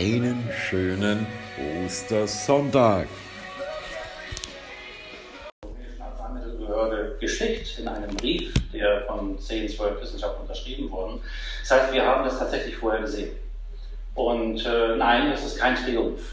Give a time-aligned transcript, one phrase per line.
[0.00, 1.26] einen schönen
[1.84, 3.06] Ostersonntag.
[7.20, 11.20] Geschickt in einem Brief, der von 10, 12 Wissenschaftlern unterschrieben wurde.
[11.60, 13.32] Das heißt, wir haben das tatsächlich vorher gesehen.
[14.14, 16.32] Und äh, nein, es ist kein Triumph,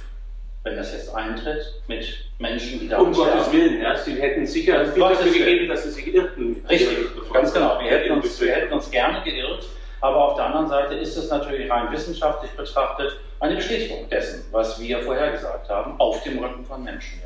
[0.64, 2.06] wenn das jetzt eintritt mit
[2.40, 3.98] Menschen, die da Um Gottes Willen, ja.
[3.98, 6.64] Sie hätten sicher viel dafür gegeben, dass Sie sich irrten.
[6.70, 7.00] Richtig,
[7.34, 7.82] ganz genau.
[7.82, 9.66] Wir hätten, uns, wir hätten uns gerne geirrt,
[10.00, 14.80] aber auf der anderen Seite ist es natürlich rein wissenschaftlich betrachtet eine Bestätigung dessen, was
[14.80, 17.22] wir vorhergesagt haben, auf dem Rücken von Menschen.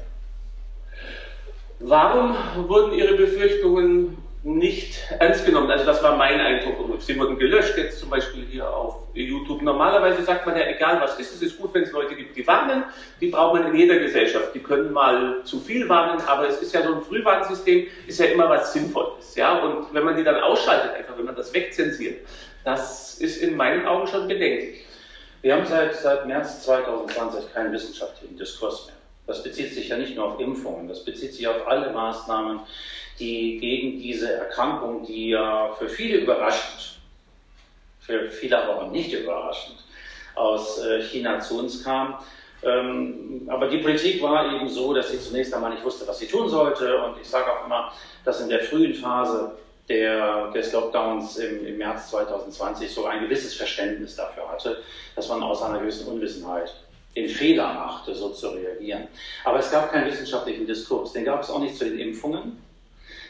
[1.79, 2.35] Warum
[2.67, 5.71] wurden Ihre Befürchtungen nicht ernst genommen?
[5.71, 7.01] Also das war mein Eindruck.
[7.01, 9.63] Sie wurden gelöscht, jetzt zum Beispiel hier auf YouTube.
[9.63, 12.45] Normalerweise sagt man ja, egal was ist, es ist gut, wenn es Leute gibt, die
[12.45, 12.83] warnen.
[13.19, 14.53] Die braucht man in jeder Gesellschaft.
[14.53, 18.27] Die können mal zu viel warnen, aber es ist ja so ein Frühwarnsystem, ist ja
[18.27, 19.35] immer was Sinnvolles.
[19.35, 19.57] Ja?
[19.57, 22.27] Und wenn man die dann ausschaltet, einfach wenn man das wegzensiert,
[22.63, 24.85] das ist in meinen Augen schon bedenklich.
[25.41, 28.95] Wir haben seit, seit März 2020 keinen wissenschaftlichen Diskurs mehr.
[29.25, 32.59] Das bezieht sich ja nicht nur auf Impfungen, das bezieht sich auf alle Maßnahmen,
[33.19, 36.99] die gegen diese Erkrankung, die ja für viele überraschend,
[37.99, 39.77] für viele aber auch nicht überraschend,
[40.35, 42.19] aus äh, China zu uns kam.
[42.63, 46.27] Ähm, aber die Politik war eben so, dass sie zunächst einmal nicht wusste, was sie
[46.27, 47.01] tun sollte.
[47.01, 47.91] Und ich sage auch immer,
[48.23, 49.55] dass in der frühen Phase
[49.91, 54.81] der, des Lockdowns im, im März 2020 so ein gewisses Verständnis dafür hatte,
[55.15, 56.73] dass man aus einer gewissen Unwissenheit
[57.15, 59.07] den Fehler machte, so zu reagieren.
[59.43, 61.11] Aber es gab keinen wissenschaftlichen Diskurs.
[61.11, 62.63] Den gab es auch nicht zu den Impfungen.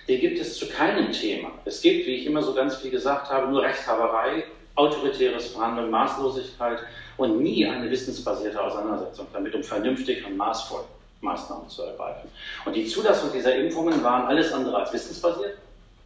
[0.07, 1.51] Den gibt es zu keinem Thema.
[1.65, 4.43] Es gibt, wie ich immer so ganz viel gesagt habe, nur Rechthaberei,
[4.75, 6.79] autoritäres Verhandeln, Maßlosigkeit
[7.17, 10.83] und nie eine wissensbasierte Auseinandersetzung damit, um vernünftig und maßvoll
[11.21, 12.29] Maßnahmen zu ergreifen.
[12.65, 15.57] Und die Zulassung dieser Impfungen waren alles andere als wissensbasiert.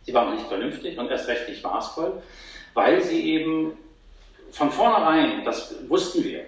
[0.06, 2.22] Sie waren nicht vernünftig und erst recht nicht maßvoll,
[2.74, 3.74] weil sie eben
[4.52, 6.46] von vornherein, das wussten wir,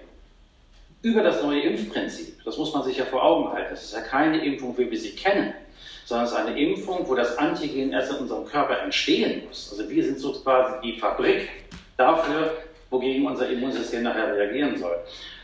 [1.02, 4.00] über das neue Impfprinzip, das muss man sich ja vor Augen halten, das ist ja
[4.00, 5.52] keine Impfung, wie wir sie kennen,
[6.04, 9.68] sondern es ist eine Impfung, wo das Antigen erst in unserem Körper entstehen muss.
[9.70, 11.48] Also wir sind so quasi die Fabrik
[11.96, 12.56] dafür,
[12.90, 14.96] wogegen unser Immunsystem nachher reagieren soll.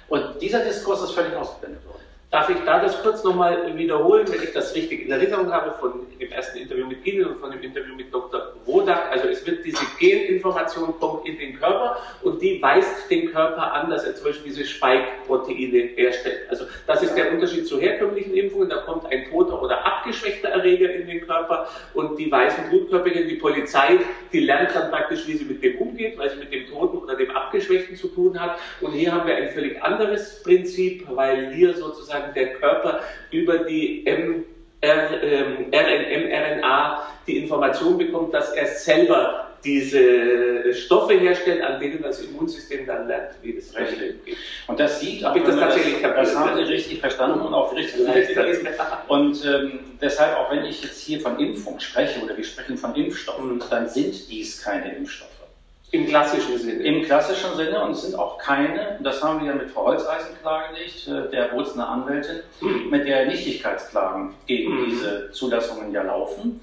[0.08, 2.03] Und dieser Diskurs ist völlig ausgeblendet worden.
[2.34, 5.92] Darf ich da das kurz nochmal wiederholen, wenn ich das richtig in Erinnerung habe von
[6.18, 8.54] dem ersten Interview mit Ihnen und von dem Interview mit Dr.
[8.66, 9.12] Wodak?
[9.12, 13.88] Also es wird diese Geninformation kommt in den Körper und die weist den Körper an,
[13.88, 16.40] dass er zum Beispiel diese Spike-Proteine herstellt.
[16.50, 18.68] Also das ist der Unterschied zu herkömmlichen Impfungen.
[18.68, 23.36] Da kommt ein toter oder abgeschwächter Erreger in den Körper und die weißen Blutkörperchen, die
[23.36, 24.00] Polizei,
[24.32, 27.14] die lernt dann praktisch, wie sie mit dem umgeht, weil sie mit dem toten oder
[27.14, 28.58] dem abgeschwächten zu tun hat.
[28.80, 34.06] Und hier haben wir ein völlig anderes Prinzip, weil hier sozusagen der Körper über die
[34.06, 34.44] M
[34.80, 35.70] R, ähm,
[37.26, 43.30] die Information bekommt, dass er selber diese Stoffe herstellt, an denen das Immunsystem dann lernt,
[43.40, 44.36] wie es Richtig.
[44.66, 47.74] Und das sieht, Habe ich das tatsächlich das, das haben Sie richtig verstanden und auch
[47.74, 48.68] richtig gelesen.
[49.08, 52.94] Und ähm, deshalb, auch wenn ich jetzt hier von Impfung spreche oder wir sprechen von
[52.94, 53.62] Impfstoffen, Mhm.
[53.70, 55.30] dann sind dies keine Impfstoffe.
[55.94, 56.82] Im klassischen Sinne.
[56.82, 59.86] Im klassischen Sinne und es sind auch keine, und das haben wir ja mit Frau
[59.86, 62.90] Holzeisen klargelegt, äh, der Bozner Anwältin, Mhm.
[62.90, 64.84] mit der Nichtigkeitsklagen gegen Mhm.
[64.86, 66.60] diese Zulassungen ja laufen.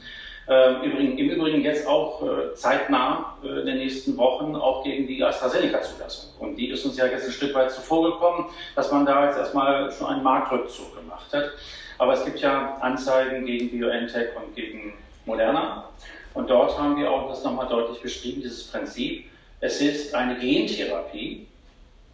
[0.49, 5.07] Ähm, Übrigen, Im Übrigen jetzt auch äh, zeitnah äh, in den nächsten Wochen auch gegen
[5.07, 6.31] die AstraZeneca-Zulassung.
[6.39, 9.37] Und die ist uns ja jetzt ein Stück weit zuvor gekommen, dass man da jetzt
[9.37, 11.51] erstmal schon einen Marktrückzug gemacht hat.
[11.99, 14.93] Aber es gibt ja Anzeigen gegen BioNTech und gegen
[15.25, 15.85] Moderna.
[16.33, 19.25] Und dort haben wir auch das nochmal deutlich beschrieben, dieses Prinzip.
[19.59, 21.47] Es ist eine Gentherapie.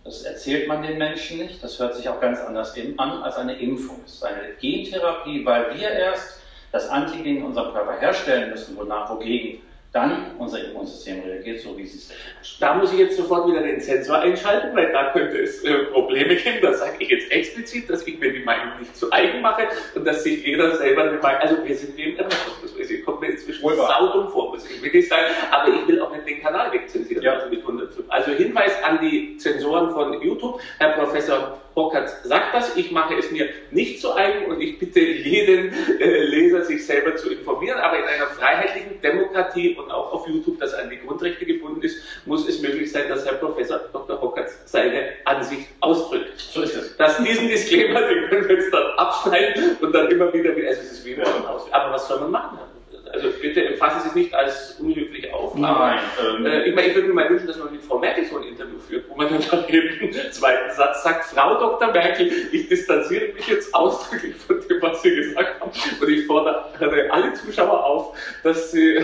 [0.04, 1.64] Das erzählt man den Menschen nicht.
[1.64, 4.00] Das hört sich auch ganz anders an als eine Impfung.
[4.06, 6.42] Es ist eine Gentherapie, weil wir erst
[6.72, 9.62] das Antigen in unserem Körper herstellen müssen, wonach, wogegen
[9.94, 12.62] dann unser Immunsystem reagiert, so wie es wünscht.
[12.62, 16.36] Da muss ich jetzt sofort wieder den Sensor einschalten, weil da könnte es äh, Probleme
[16.36, 16.60] geben.
[16.62, 20.06] Das sage ich jetzt explizit, dass ich mir die Meinung nicht zu eigen mache und
[20.06, 21.42] dass sich jeder selber eine Meinung.
[21.42, 22.90] Also wir sind wie im Irrenhaus.
[22.90, 23.88] Ich komme mir inzwischen Wohl wahr.
[24.00, 25.25] saudumm vor, muss ich wirklich sagen.
[25.51, 27.24] Aber ich will auch nicht den Kanal wegzensieren.
[27.24, 27.34] Ja.
[27.34, 28.06] Also, mit 105.
[28.10, 30.60] also Hinweis an die Zensoren von YouTube.
[30.80, 32.75] Herr Professor Hockert sagt das.
[32.75, 37.16] Ich mache es mir nicht zu eigen und ich bitte jeden äh, Leser, sich selber
[37.16, 37.78] zu informieren.
[37.80, 41.98] Aber in einer freiheitlichen Demokratie und auch auf YouTube, das an die Grundrechte gebunden ist,
[42.25, 44.19] muss es möglich sein, dass Herr Professor Dr.
[44.19, 46.39] Hockert seine Ansicht ausdrückt.
[46.39, 46.98] So ist es.
[46.98, 50.92] Dass diesen Disclaimer, den können wir jetzt dann abschneiden und dann immer wieder, also es
[50.94, 51.72] ist wie im Haus.
[51.72, 52.76] Aber was soll man machen?
[53.13, 55.56] Also bitte fassen Sie es nicht als unhöflich auf.
[55.56, 58.25] Nein, ähm, Äh, ich, meine, ich würde mir mal wünschen, dass man mit Frau Merkel
[58.25, 61.92] so ein Interview führt, wo man dann im zweiten Satz sagt, Frau Dr.
[61.92, 65.71] Merkel, ich distanziere mich jetzt ausdrücklich von dem, was Sie gesagt haben
[66.01, 66.65] und ich fordere
[67.12, 69.00] alle Zuschauer auf, dass sie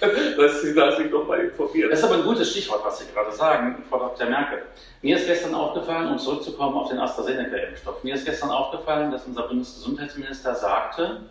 [0.36, 1.90] dass Sie da sich nochmal informieren.
[1.90, 4.28] Das ist aber ein gutes Stichwort, was Sie gerade sagen, Frau Dr.
[4.28, 4.62] Merkel.
[5.02, 9.42] Mir ist gestern aufgefallen, um zurückzukommen auf den AstraZeneca-Impfstoff, mir ist gestern aufgefallen, dass unser
[9.42, 11.22] Bundesgesundheitsminister sagte,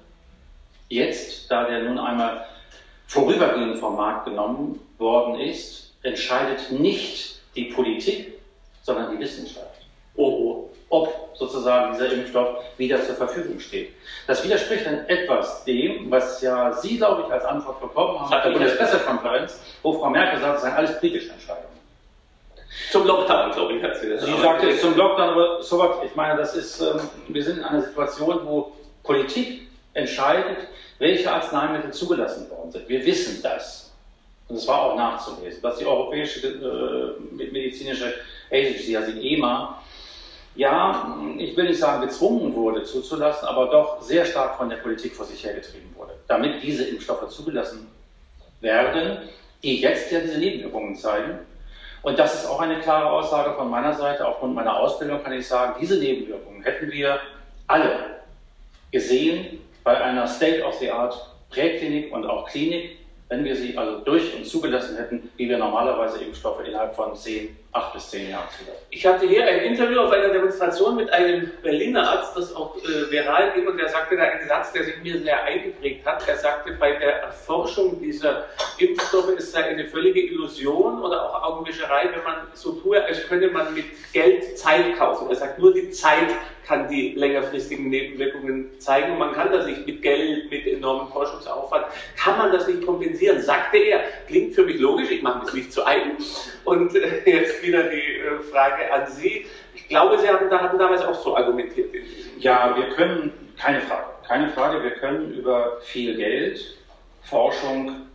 [0.90, 2.46] jetzt, da der nun einmal
[3.08, 8.34] vorübergehend vom Markt genommen worden ist, entscheidet nicht die Politik,
[8.84, 9.82] sondern die Wissenschaft.
[10.16, 13.94] Oh, ob sozusagen dieser Impfstoff wieder zur Verfügung steht.
[14.26, 18.42] Das widerspricht dann etwas dem, was ja Sie, glaube ich, als Antwort bekommen haben bei
[18.42, 21.78] der Bundespressekonferenz, wo Frau Merkel sagt, es seien alles politische Entscheidungen.
[22.92, 24.24] Zum Lockdown, glaube ich, hat sie das.
[24.24, 27.58] Sie sagte es zum Lockdown, aber so was, ich meine, das ist, ähm, wir sind
[27.58, 28.72] in einer Situation, wo
[29.04, 29.67] Politik
[29.98, 30.68] entscheidet,
[31.00, 32.88] welche Arzneimittel zugelassen worden sind.
[32.88, 33.92] Wir wissen das.
[34.48, 38.14] Und es war auch nachzulesen, dass die Europäische äh, Medizinische
[38.50, 39.82] Agency, also die EMA,
[40.56, 45.14] ja, ich will nicht sagen gezwungen wurde zuzulassen, aber doch sehr stark von der Politik
[45.14, 47.88] vor sich hergetrieben wurde, damit diese Impfstoffe zugelassen
[48.62, 49.30] werden,
[49.62, 51.40] die jetzt ja diese Nebenwirkungen zeigen.
[52.02, 54.26] Und das ist auch eine klare Aussage von meiner Seite.
[54.26, 57.20] Aufgrund meiner Ausbildung kann ich sagen, diese Nebenwirkungen hätten wir
[57.68, 58.22] alle
[58.92, 61.18] gesehen bei einer State-of-the-Art
[61.50, 62.98] Präklinik und auch Klinik,
[63.30, 67.56] wenn wir sie also durch und zugelassen hätten, wie wir normalerweise Impfstoffe innerhalb von zehn,
[67.78, 68.84] acht bis zehn Jahren zulassen.
[68.90, 73.12] Ich hatte hier ein Interview auf einer Demonstration mit einem Berliner Arzt, das auch äh,
[73.12, 76.28] viral ging, und der sagte da einen Satz, der sich mir sehr eingeprägt hat.
[76.28, 78.46] Er sagte, bei der Erforschung dieser
[78.78, 83.48] Impfstoffe ist sei eine völlige Illusion oder auch Augenwischerei, wenn man so tue, als könne
[83.50, 85.30] man mit Geld Zeit kaufen.
[85.30, 86.30] Er sagt, nur die Zeit
[86.68, 89.14] kann die längerfristigen Nebenwirkungen zeigen.
[89.14, 91.86] Und man kann das nicht mit Geld, mit enormem Forschungsaufwand,
[92.18, 94.02] kann man das nicht kompensieren, sagte er.
[94.28, 96.18] Klingt für mich logisch, ich mache das nicht zu eigen.
[96.66, 99.46] Und äh, jetzt wieder die äh, Frage an Sie.
[99.76, 101.94] Ich glaube, Sie hatten, hatten damals auch so argumentiert.
[102.40, 106.78] Ja, wir können, keine Frage, keine Frage, wir können über viel Geld
[107.22, 108.08] Forschung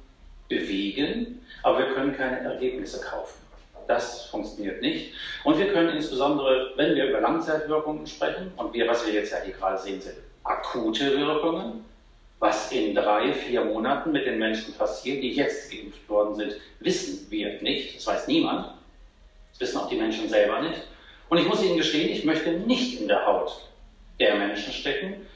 [0.49, 3.41] bewegen, aber wir können keine Ergebnisse kaufen.
[3.87, 5.13] Das funktioniert nicht.
[5.45, 9.39] Und wir können insbesondere, wenn wir über Langzeitwirkungen sprechen, und wir, was wir jetzt ja
[9.45, 11.85] hier gerade sehen, sind akute Wirkungen,
[12.39, 17.31] was in drei, vier Monaten mit den Menschen passiert, die jetzt geimpft worden sind, wissen
[17.31, 17.97] wir nicht.
[17.97, 18.73] Das weiß niemand.
[19.53, 20.83] Das wissen auch die Menschen selber nicht.
[21.29, 23.69] Und ich muss Ihnen gestehen, ich möchte nicht in der Haut
[24.21, 25.27] der Menschen stecken,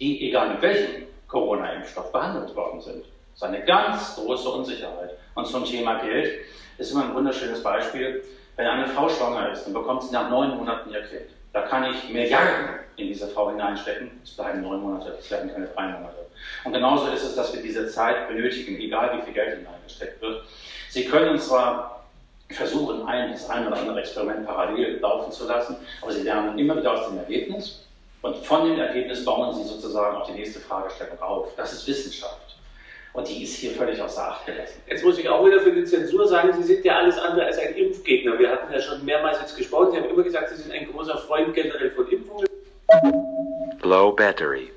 [0.00, 3.04] die, egal mit welchem Corona-Impfstoff behandelt worden sind.
[3.34, 5.16] Das ist eine ganz große Unsicherheit.
[5.34, 6.40] Und zum Thema Geld
[6.78, 8.24] ist immer ein wunderschönes Beispiel.
[8.56, 11.30] Wenn eine Frau schwanger ist, dann bekommt sie nach neun Monaten ihr Kind.
[11.52, 14.10] Da kann ich Milliarden in diese Frau hineinstecken.
[14.22, 16.26] Es bleiben neun Monate, es werden keine drei Monate.
[16.64, 20.44] Und genauso ist es, dass wir diese Zeit benötigen, egal wie viel Geld hineingesteckt wird.
[20.90, 21.97] Sie können zwar
[22.50, 26.76] versuchen, ein, das ein oder andere Experiment parallel laufen zu lassen, aber Sie lernen immer
[26.76, 27.84] wieder aus dem Ergebnis.
[28.22, 31.54] Und von dem Ergebnis bauen Sie sozusagen auf die nächste Fragestellung auf.
[31.56, 32.56] Das ist Wissenschaft.
[33.12, 34.82] Und die ist hier völlig außer Acht gelassen.
[34.86, 37.58] Jetzt muss ich auch wieder für die Zensur sagen, Sie sind ja alles andere als
[37.58, 38.38] ein Impfgegner.
[38.38, 39.92] Wir hatten ja schon mehrmals jetzt gesprochen.
[39.92, 42.46] Sie haben immer gesagt, Sie sind ein großer Freund generell von Impfungen.
[43.82, 44.70] Low Battery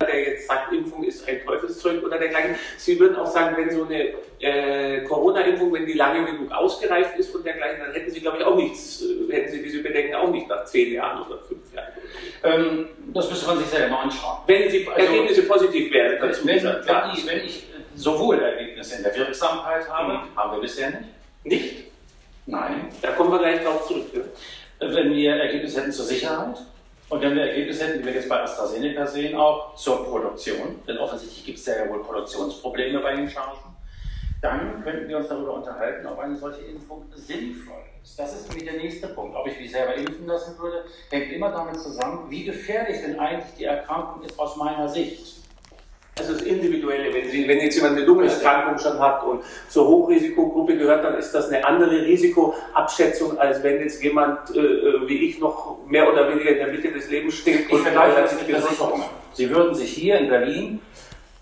[0.00, 2.56] der jetzt sagt, Impfung ist ein Teufelszeug oder dergleichen.
[2.76, 7.34] Sie würden auch sagen, wenn so eine äh, Corona-Impfung, wenn die lange genug ausgereift ist
[7.34, 10.30] und dergleichen, dann hätten Sie, glaube ich, auch nichts, äh, hätten Sie diese Bedenken auch
[10.30, 11.92] nicht nach zehn Jahren oder fünf Jahren.
[12.44, 14.38] Ähm, das müsste man sich selber anschauen.
[14.46, 19.02] Wenn die also, Ergebnisse positiv wären, dazu wenn, wenn, ich, wenn ich sowohl Ergebnisse in
[19.02, 20.36] der Wirksamkeit habe, mhm.
[20.36, 21.08] haben wir bisher nicht.
[21.44, 21.84] Nicht?
[22.44, 22.88] Nein.
[23.00, 24.06] Da kommen wir gleich drauf zurück.
[24.12, 24.94] Ja?
[24.94, 26.58] Wenn wir Ergebnisse hätten zur Sicherheit,
[27.08, 30.98] und wenn wir Ergebnisse hätten, die wir jetzt bei AstraZeneca sehen, auch zur Produktion, denn
[30.98, 33.76] offensichtlich gibt es ja wohl Produktionsprobleme bei den Chargen,
[34.42, 38.18] dann könnten wir uns darüber unterhalten, ob eine solche Impfung sinnvoll ist.
[38.18, 39.36] Das ist nämlich der nächste Punkt.
[39.36, 43.54] Ob ich mich selber impfen lassen würde, hängt immer damit zusammen, wie gefährlich denn eigentlich
[43.56, 45.45] die Erkrankung ist aus meiner Sicht.
[46.18, 50.78] Also das Individuelle, wenn, Sie, wenn jetzt jemand eine Lungenerkrankung schon hat und zur Hochrisikogruppe
[50.78, 55.38] gehört, dann ist das eine andere Risikoabschätzung, als wenn jetzt jemand äh, äh wie ich
[55.38, 57.70] noch mehr oder weniger in der Mitte des Lebens steht.
[57.70, 59.04] Ich vergleiche das mit Versicherungen.
[59.34, 60.80] Sie würden sich hier in Berlin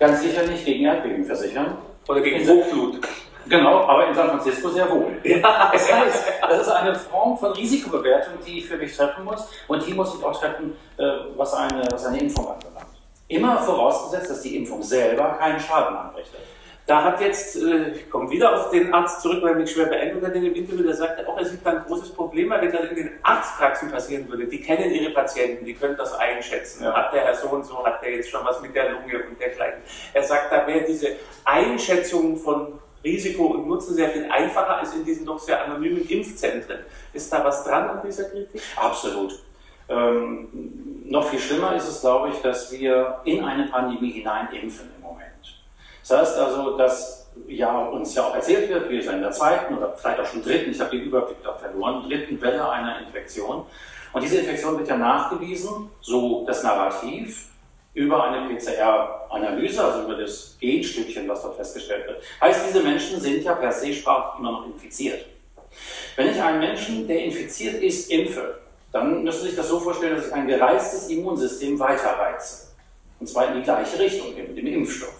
[0.00, 1.78] ganz sicher nicht gegen Erdbeben versichern.
[2.08, 3.00] Oder gegen Hochflut.
[3.48, 5.12] Genau, aber in San Francisco sehr wohl.
[5.22, 5.70] Ja.
[5.72, 9.48] Das heißt, das ist eine Form von Risikobewertung, die ich für mich treffen muss.
[9.68, 11.04] Und die muss ich auch treffen, äh,
[11.36, 12.73] was eine, was eine Impfung anbelangt.
[13.28, 16.40] Immer vorausgesetzt, dass die Impfung selber keinen Schaden anrichtet.
[16.86, 20.26] Da hat jetzt, äh, ich komme wieder auf den Arzt zurück, weil mich schwer beeindruckt
[20.26, 22.90] hat in dem Interview, der sagte auch, er sieht da ein großes Problem, wenn das
[22.90, 24.46] in den Arztpraxen passieren würde.
[24.46, 26.84] Die kennen ihre Patienten, die können das einschätzen.
[26.84, 26.92] Ja.
[26.92, 29.40] Hat der Herr so und so, hat der jetzt schon was mit der Lunge und
[29.40, 29.80] dergleichen.
[30.12, 31.08] Er sagt, da wäre diese
[31.44, 36.80] Einschätzung von Risiko und Nutzen sehr viel einfacher als in diesen doch sehr anonymen Impfzentren.
[37.14, 38.60] Ist da was dran an dieser Kritik?
[38.76, 39.40] Absolut.
[39.88, 40.48] Ähm,
[41.06, 45.02] noch viel schlimmer ist es, glaube ich, dass wir in eine Pandemie hinein impfen im
[45.02, 45.30] Moment.
[46.00, 49.76] Das heißt also, dass ja uns ja auch erzählt wird, wir sind in der zweiten
[49.76, 53.66] oder vielleicht auch schon dritten, ich habe den Überblick da verloren, dritten Welle einer Infektion.
[54.12, 57.48] Und diese Infektion wird ja nachgewiesen, so das Narrativ,
[57.94, 62.22] über eine PCR-Analyse, also über das Genstückchen, was dort festgestellt wird.
[62.40, 65.26] Heißt, diese Menschen sind ja per se sprachlich immer noch infiziert.
[66.16, 68.58] Wenn ich einen Menschen, der infiziert ist, impfe,
[68.94, 72.68] dann müssen Sie sich das so vorstellen, dass ich ein gereiztes Immunsystem weiterreize.
[73.18, 75.16] Und zwar in die gleiche Richtung, mit dem Impfstoff.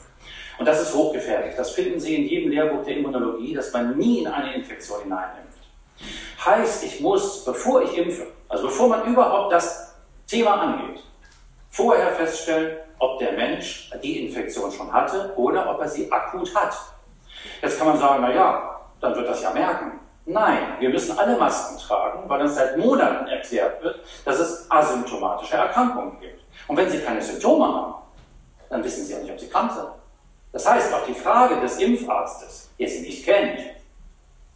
[0.60, 1.56] Und das ist hochgefährlich.
[1.56, 5.58] Das finden Sie in jedem Lehrbuch der Immunologie, dass man nie in eine Infektion hineinimpft.
[6.46, 9.92] Heißt, ich muss, bevor ich impfe, also bevor man überhaupt das
[10.28, 11.02] Thema angeht,
[11.68, 16.76] vorher feststellen, ob der Mensch die Infektion schon hatte oder ob er sie akut hat.
[17.60, 19.98] Jetzt kann man sagen, na ja, dann wird das ja merken.
[20.26, 25.56] Nein, wir müssen alle Masken tragen, weil uns seit Monaten erklärt wird, dass es asymptomatische
[25.56, 26.42] Erkrankungen gibt.
[26.66, 27.94] Und wenn Sie keine Symptome haben,
[28.70, 29.88] dann wissen Sie ja nicht, ob Sie krank sind.
[30.52, 33.60] Das heißt, auch die Frage des Impfarztes, der Sie nicht kennt,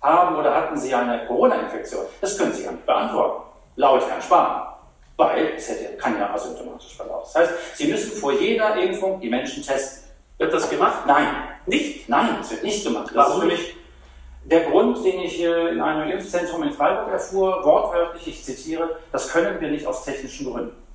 [0.00, 3.42] haben oder hatten Sie eine Corona-Infektion, das können Sie ja nicht beantworten,
[3.76, 4.68] laut Herrn Spahn,
[5.16, 7.28] weil es hätte, kann ja asymptomatisch verlaufen.
[7.32, 10.08] Das heißt, Sie müssen vor jeder Impfung die Menschen testen.
[10.38, 11.04] Wird das gemacht?
[11.06, 11.26] Nein,
[11.66, 12.08] nicht.
[12.08, 13.10] Nein, es wird nicht gemacht.
[13.12, 13.76] Das ist für mich
[14.50, 19.61] der Grund, den ich in einem Impfzentrum in Freiburg erfuhr, wortwörtlich, ich zitiere, das können
[19.61, 20.88] wir nicht aus technischen Gründen.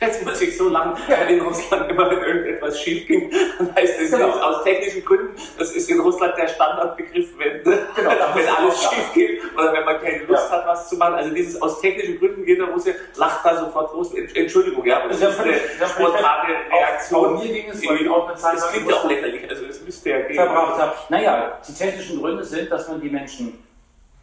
[0.00, 0.96] Jetzt muss ich so lange
[1.28, 4.30] in Russland immer, wenn irgendetwas schief ging, dann heißt es genau.
[4.30, 5.34] aus technischen Gründen.
[5.56, 7.76] Das ist in Russland der Standardbegriff, wenn, genau,
[8.34, 10.56] wenn alles schief geht oder wenn man keine Lust ja.
[10.56, 11.14] hat, was zu machen.
[11.14, 14.12] Also dieses aus technischen Gründen geht der Russe, lacht da sofort los.
[14.34, 17.36] Entschuldigung, ja, das, das ist eine spontane Reaktion.
[17.36, 19.80] Auch, mir ging es, weil ich auch Zeit Das klingt ja auch lächerlich, also es
[19.80, 20.34] müsste ja gehen.
[20.34, 20.92] Verbraucht habe.
[21.08, 23.58] Naja, die technischen Gründe sind, dass man die Menschen,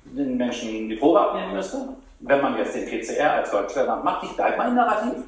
[0.03, 1.77] den Menschen die Probe abnehmen müsste.
[2.19, 5.23] Wenn man jetzt den PCR als Deutschland macht, ich bleibe mal Narrativ.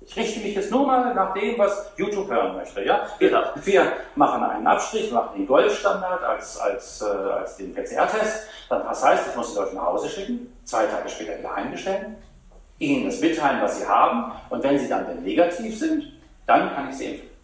[0.00, 2.84] Ich richte mich jetzt nur mal nach dem, was YouTube hören möchte.
[2.84, 3.06] Ja?
[3.18, 3.42] Wir, genau.
[3.56, 8.46] wir machen einen Abstrich, machen den Goldstandard als, als, äh, als den PCR-Test.
[8.68, 12.16] Das heißt, ich muss die Leute nach Hause schicken, zwei Tage später wieder heimstellen,
[12.78, 14.32] ihnen das mitteilen, was sie haben.
[14.50, 16.12] Und wenn sie dann negativ sind,
[16.46, 17.35] dann kann ich sie impfen.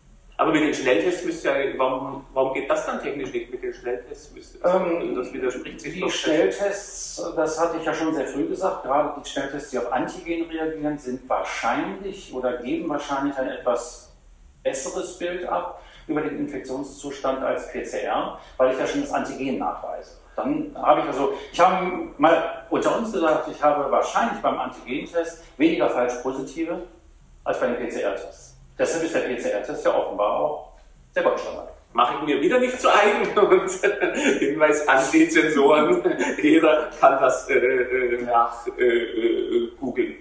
[0.42, 3.72] Aber mit den Schnelltests müsste ja, warum, warum geht das dann technisch nicht mit den
[3.72, 4.34] Schnelltests?
[4.34, 8.82] Müsste, ähm, das widerspricht sich Die Schnelltests, das hatte ich ja schon sehr früh gesagt,
[8.82, 14.10] gerade die Schnelltests, die auf Antigen reagieren, sind wahrscheinlich oder geben wahrscheinlich ein etwas
[14.64, 20.16] besseres Bild ab über den Infektionszustand als PCR, weil ich ja schon das Antigen nachweise.
[20.34, 25.44] Dann habe ich also, ich habe mal unter uns gesagt, ich habe wahrscheinlich beim Antigentest
[25.56, 26.82] weniger falsch positive
[27.44, 28.52] als bei den PCR-Tests.
[28.82, 30.72] Deshalb ist der PCR-Test ja offenbar auch
[31.14, 31.68] der Goldstandard.
[31.92, 33.70] Mache ich mir wieder nicht zu eigen und
[34.40, 36.02] Hinweis an die Zensoren.
[36.42, 40.16] Jeder kann das äh, äh, äh, äh, googeln.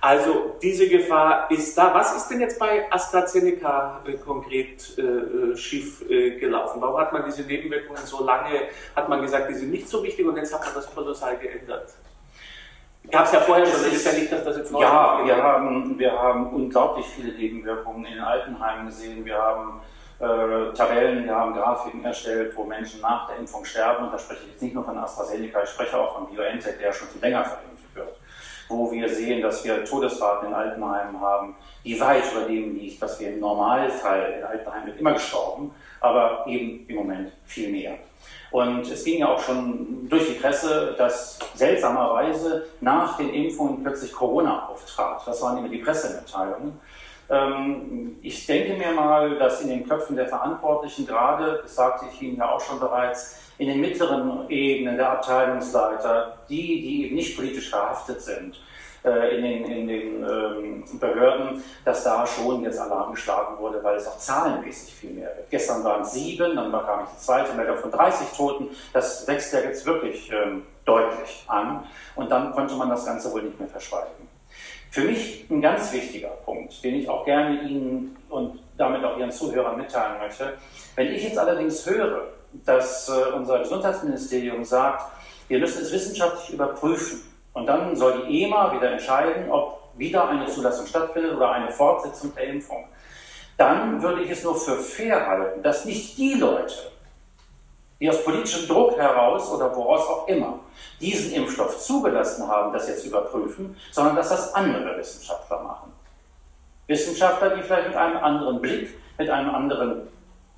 [0.00, 1.94] Also diese Gefahr ist da.
[1.94, 6.80] Was ist denn jetzt bei AstraZeneca äh, konkret äh, äh, schief äh, gelaufen?
[6.80, 8.62] Warum hat man diese Nebenwirkungen so lange,
[8.96, 11.94] hat man gesagt, die sind nicht so wichtig und jetzt hat man das kolossal geändert?
[13.10, 15.36] Gab es ja vorher schon, das ist ja nicht, dass das jetzt neu Ja, wir
[15.36, 19.24] haben, wir haben unglaublich viele Nebenwirkungen in den Altenheimen gesehen.
[19.24, 19.80] Wir haben
[20.20, 24.04] äh, Tabellen, wir haben Grafiken erstellt, wo Menschen nach der Impfung sterben.
[24.04, 26.92] Und da spreche ich jetzt nicht nur von AstraZeneca, ich spreche auch von BioNTech, der
[26.92, 27.79] schon viel länger verimpft.
[28.70, 33.18] Wo wir sehen, dass wir Todesraten in Altenheimen haben, die weit über dem liegt, dass
[33.20, 37.98] wir im Normalfall in Altenheimen immer gestorben, aber eben im Moment viel mehr.
[38.50, 44.12] Und es ging ja auch schon durch die Presse, dass seltsamerweise nach den Impfungen plötzlich
[44.12, 45.22] Corona auftrat.
[45.26, 46.80] Das waren immer die Pressemitteilungen.
[47.30, 52.20] Ähm, ich denke mir mal, dass in den Köpfen der Verantwortlichen gerade, das sagte ich
[52.20, 57.36] Ihnen ja auch schon bereits, in den mittleren Ebenen der Abteilungsleiter, die, die eben nicht
[57.36, 58.58] politisch verhaftet sind,
[59.04, 63.96] äh, in den, in den ähm, Behörden, dass da schon jetzt Alarm geschlagen wurde, weil
[63.96, 65.50] es auch zahlenmäßig viel mehr wird.
[65.50, 68.68] Gestern waren es sieben, dann bekam ich die zweite Meldung von 30 Toten.
[68.92, 71.84] Das wächst ja jetzt wirklich ähm, deutlich an.
[72.16, 74.28] Und dann konnte man das Ganze wohl nicht mehr verschweigen.
[74.90, 79.30] Für mich ein ganz wichtiger Punkt, den ich auch gerne Ihnen und damit auch Ihren
[79.30, 80.54] Zuhörern mitteilen möchte.
[80.96, 82.28] Wenn ich jetzt allerdings höre,
[82.64, 85.12] dass äh, unser Gesundheitsministerium sagt,
[85.48, 90.46] wir müssen es wissenschaftlich überprüfen, und dann soll die EMA wieder entscheiden, ob wieder eine
[90.46, 92.84] Zulassung stattfindet oder eine Fortsetzung der Impfung.
[93.56, 96.74] Dann würde ich es nur für fair halten, dass nicht die Leute,
[98.00, 100.58] die aus politischem Druck heraus oder woraus auch immer
[101.00, 105.92] diesen Impfstoff zugelassen haben, das jetzt überprüfen, sondern dass das andere Wissenschaftler machen.
[106.86, 110.08] Wissenschaftler, die vielleicht mit einem anderen Blick, mit einem anderen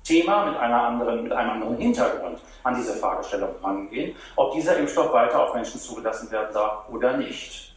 [0.03, 5.13] Thema, mit, einer anderen, mit einem anderen Hintergrund an diese Fragestellung rangehen, ob dieser Impfstoff
[5.13, 7.73] weiter auf Menschen zugelassen werden darf oder nicht.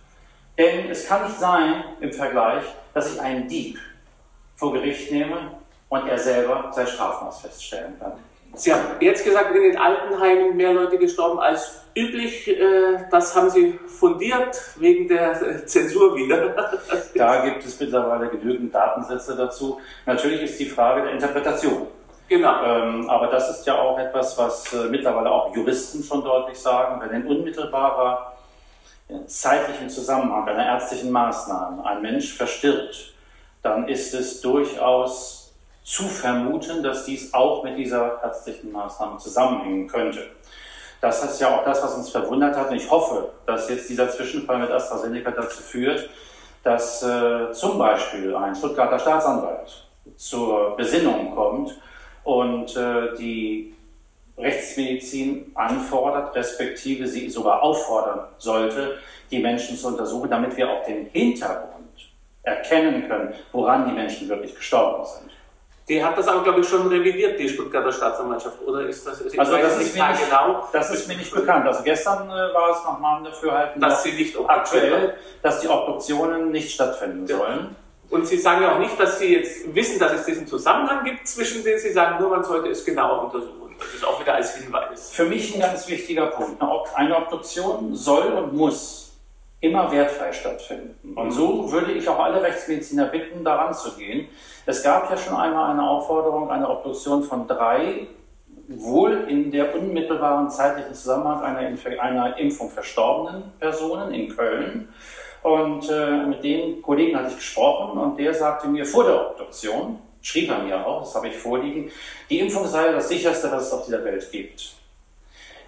[0.58, 3.78] Denn es kann nicht sein im Vergleich, dass ich einen Dieb
[4.54, 5.52] vor Gericht nehme
[5.88, 8.12] und er selber sein Strafmaß feststellen kann.
[8.56, 12.48] Sie haben jetzt gesagt, in den Altenheimen mehr Leute gestorben als üblich.
[12.48, 16.54] Äh, das haben Sie fundiert wegen der äh, Zensur wieder.
[17.14, 19.80] Da gibt es mittlerweile genügend Datensätze dazu.
[20.04, 21.86] Natürlich ist die Frage der Interpretation.
[22.28, 22.62] Genau.
[22.64, 27.00] Ähm, aber das ist ja auch etwas, was äh, mittlerweile auch Juristen schon deutlich sagen.
[27.00, 28.36] Wenn in unmittelbarer
[29.26, 33.14] zeitlichen Zusammenhang einer ärztlichen Maßnahme ein Mensch verstirbt,
[33.62, 35.35] dann ist es durchaus
[35.86, 40.24] zu vermuten, dass dies auch mit dieser ärztlichen Maßnahme zusammenhängen könnte.
[41.00, 42.70] Das ist ja auch das, was uns verwundert hat.
[42.70, 46.10] Und ich hoffe, dass jetzt dieser Zwischenfall mit AstraZeneca dazu führt,
[46.64, 51.78] dass äh, zum Beispiel ein Stuttgarter Staatsanwalt zur Besinnung kommt
[52.24, 53.72] und äh, die
[54.36, 58.98] Rechtsmedizin anfordert, respektive sie sogar auffordern sollte,
[59.30, 62.10] die Menschen zu untersuchen, damit wir auch den Hintergrund
[62.42, 65.35] erkennen können, woran die Menschen wirklich gestorben sind.
[65.88, 69.20] Die hat das aber, glaube ich, schon revidiert, die Stuttgarter Staatsanwaltschaft, oder ist das?
[69.20, 71.64] Ich also das ist, mir nicht, genau, das ist mir nicht bekannt.
[71.64, 76.50] Also gestern äh, war es nochmal dafür halt dass sie nicht aktuell, dass die Obduktionen
[76.50, 77.36] nicht stattfinden ja.
[77.36, 77.76] sollen.
[78.08, 81.26] Und Sie sagen ja auch nicht, dass Sie jetzt wissen, dass es diesen Zusammenhang gibt
[81.26, 81.78] zwischen denen.
[81.78, 83.74] Sie sagen nur, man sollte es genauer untersuchen.
[83.78, 85.10] Das ist auch wieder als Hinweis.
[85.10, 86.62] Für mich ein ganz wichtiger Punkt.
[86.94, 89.06] Eine Obduktion soll und muss
[89.60, 91.14] immer wertfrei stattfinden.
[91.14, 94.28] Und so würde ich auch alle Rechtsmediziner bitten, daran zu gehen.
[94.68, 98.08] Es gab ja schon einmal eine Aufforderung, eine Obduktion von drei
[98.68, 104.88] wohl in der unmittelbaren zeitlichen Zusammenhang einer, Inf einer Impfung verstorbenen Personen in Köln.
[105.44, 110.00] Und äh, mit dem Kollegen hatte ich gesprochen und der sagte mir vor der Obduktion,
[110.20, 111.92] schrieb er mir auch, das habe ich vorliegen,
[112.28, 114.72] die Impfung sei das sicherste, was es auf dieser Welt gibt.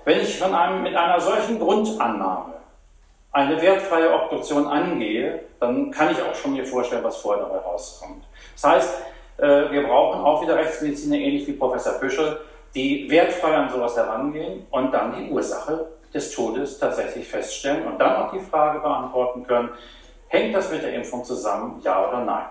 [0.04, 2.54] Wenn ich von einem, mit einer solchen Grundannahme
[3.30, 8.24] eine wertfreie Obduktion angehe, dann kann ich auch schon mir vorstellen, was vorher dabei rauskommt.
[8.54, 9.02] Das heißt,
[9.38, 12.40] äh, wir brauchen auch wieder Rechtsmediziner, ähnlich wie Professor Büschel,
[12.74, 18.16] die wertfrei an sowas herangehen und dann die Ursache des Todes tatsächlich feststellen und dann
[18.16, 19.70] auch die Frage beantworten können,
[20.28, 22.46] hängt das mit der Impfung zusammen, ja oder nein?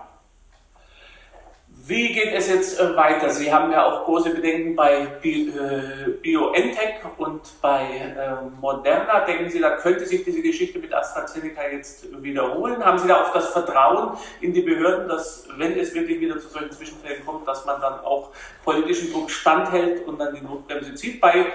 [1.88, 3.30] Wie geht es jetzt äh, weiter?
[3.30, 9.20] Sie haben ja auch große Bedenken bei äh, BioNTech und bei äh, Moderna.
[9.20, 12.84] Denken Sie, da könnte sich diese Geschichte mit AstraZeneca jetzt wiederholen?
[12.84, 16.48] Haben Sie da auch das Vertrauen in die Behörden, dass, wenn es wirklich wieder zu
[16.48, 18.32] solchen Zwischenfällen kommt, dass man dann auch
[18.66, 21.22] politischen Druck standhält und dann die Notbremse zieht?
[21.22, 21.46] Bei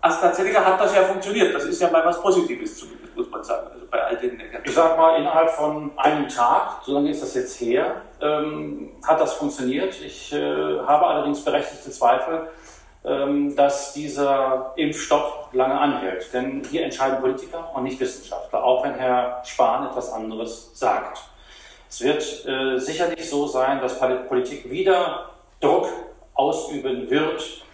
[0.00, 1.54] AstraZeneca hat das ja funktioniert.
[1.54, 3.68] Das ist ja mal was Positives zumindest, muss man sagen.
[3.72, 7.34] Also bei all den Ich sag mal, innerhalb von einem Tag, so lange ist das
[7.34, 10.00] jetzt her, ähm, hat das funktioniert.
[10.00, 12.48] Ich äh, habe allerdings berechtigte Zweifel,
[13.04, 16.32] ähm, dass dieser Impfstoff lange anhält.
[16.32, 21.18] Denn hier entscheiden Politiker und nicht Wissenschaftler, auch wenn Herr Spahn etwas anderes sagt.
[21.88, 25.88] Es wird äh, sicherlich so sein, dass Politik wieder Druck
[26.34, 27.64] ausüben wird,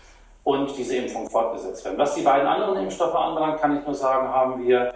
[0.45, 1.99] und diese Impfung fortgesetzt werden.
[1.99, 4.93] Was die beiden anderen Impfstoffe anbelangt, kann ich nur sagen, haben wir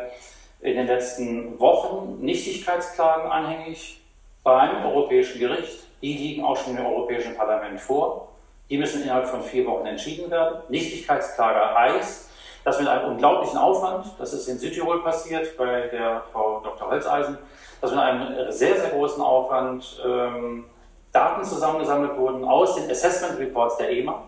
[0.67, 4.01] in den letzten Wochen Nichtigkeitsklagen anhängig
[4.43, 5.85] beim Europäischen Gericht.
[6.03, 8.29] Die liegen auch schon im Europäischen Parlament vor.
[8.69, 10.63] Die müssen innerhalb von vier Wochen entschieden werden.
[10.69, 12.31] Nichtigkeitsklage heißt,
[12.65, 16.91] dass mit einem unglaublichen Aufwand, das ist in Südtirol passiert bei der Frau Dr.
[16.91, 17.39] Holzeisen,
[17.81, 20.65] dass mit einem sehr, sehr großen Aufwand ähm,
[21.13, 24.25] Daten zusammengesammelt wurden aus den Assessment Reports der EMA,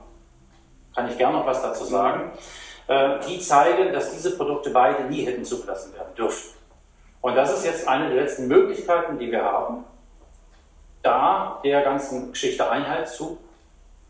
[0.95, 5.27] kann ich gerne noch was dazu sagen, äh, die zeigen, dass diese Produkte beide nie
[5.27, 6.55] hätten zugelassen werden dürfen.
[7.21, 9.85] Und das ist jetzt eine der letzten Möglichkeiten, die wir haben,
[11.03, 13.39] da der ganzen Geschichte Einhalt zu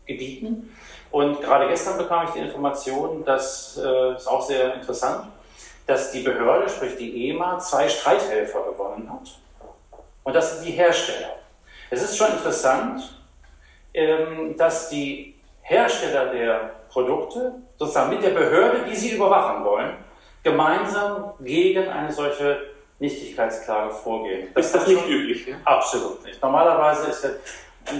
[0.05, 0.75] gebieten.
[1.11, 5.27] Und gerade gestern bekam ich die Information, das äh, ist auch sehr interessant,
[5.87, 9.39] dass die Behörde, sprich die EMA, zwei Streithelfer gewonnen hat.
[10.23, 11.35] Und das sind die Hersteller.
[11.89, 13.01] Es ist schon interessant,
[13.93, 19.93] ähm, dass die Hersteller der Produkte sozusagen mit der Behörde, die sie überwachen wollen,
[20.43, 22.59] gemeinsam gegen eine solche
[22.99, 24.49] Nichtigkeitsklage vorgehen.
[24.53, 25.47] Das ist das nicht üblich?
[25.47, 25.55] Ja?
[25.65, 26.41] Absolut nicht.
[26.41, 27.35] Normalerweise ist es,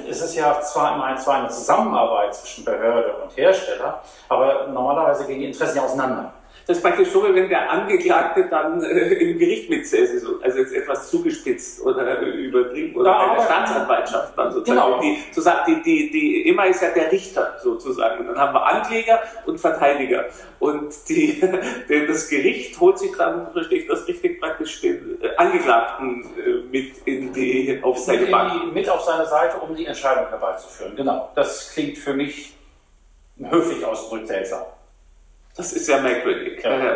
[0.09, 5.39] es ist ja zwar immer zwar eine Zusammenarbeit zwischen Behörde und Hersteller, aber normalerweise gehen
[5.39, 6.33] die Interessen ja auseinander.
[6.69, 10.59] Das ist praktisch so, wie wenn der Angeklagte dann äh, im Gericht mitsäße, so, also
[10.59, 14.87] jetzt etwas zugespitzt oder übertrieben oder bei der Staatsanwaltschaft dann sozusagen.
[14.87, 15.01] Genau.
[15.01, 18.19] Die, sozusagen, die, die, die EMA ist ja der Richter sozusagen.
[18.19, 20.25] Und dann haben wir Ankläger und Verteidiger.
[20.59, 21.41] Und die,
[21.89, 26.51] die das Gericht holt sich dann, verstehe ich das richtig, praktisch den äh, Angeklagten äh,
[26.71, 28.73] mit in die, auf seine mit, Bank.
[28.75, 30.95] mit auf seine Seite, um die Entscheidung herbeizuführen.
[30.95, 31.31] Genau.
[31.33, 32.53] Das klingt für mich
[33.39, 34.61] höflich ausgedrückt seltsam.
[35.55, 36.63] Das ist sehr merkwürdig.
[36.63, 36.95] Ja.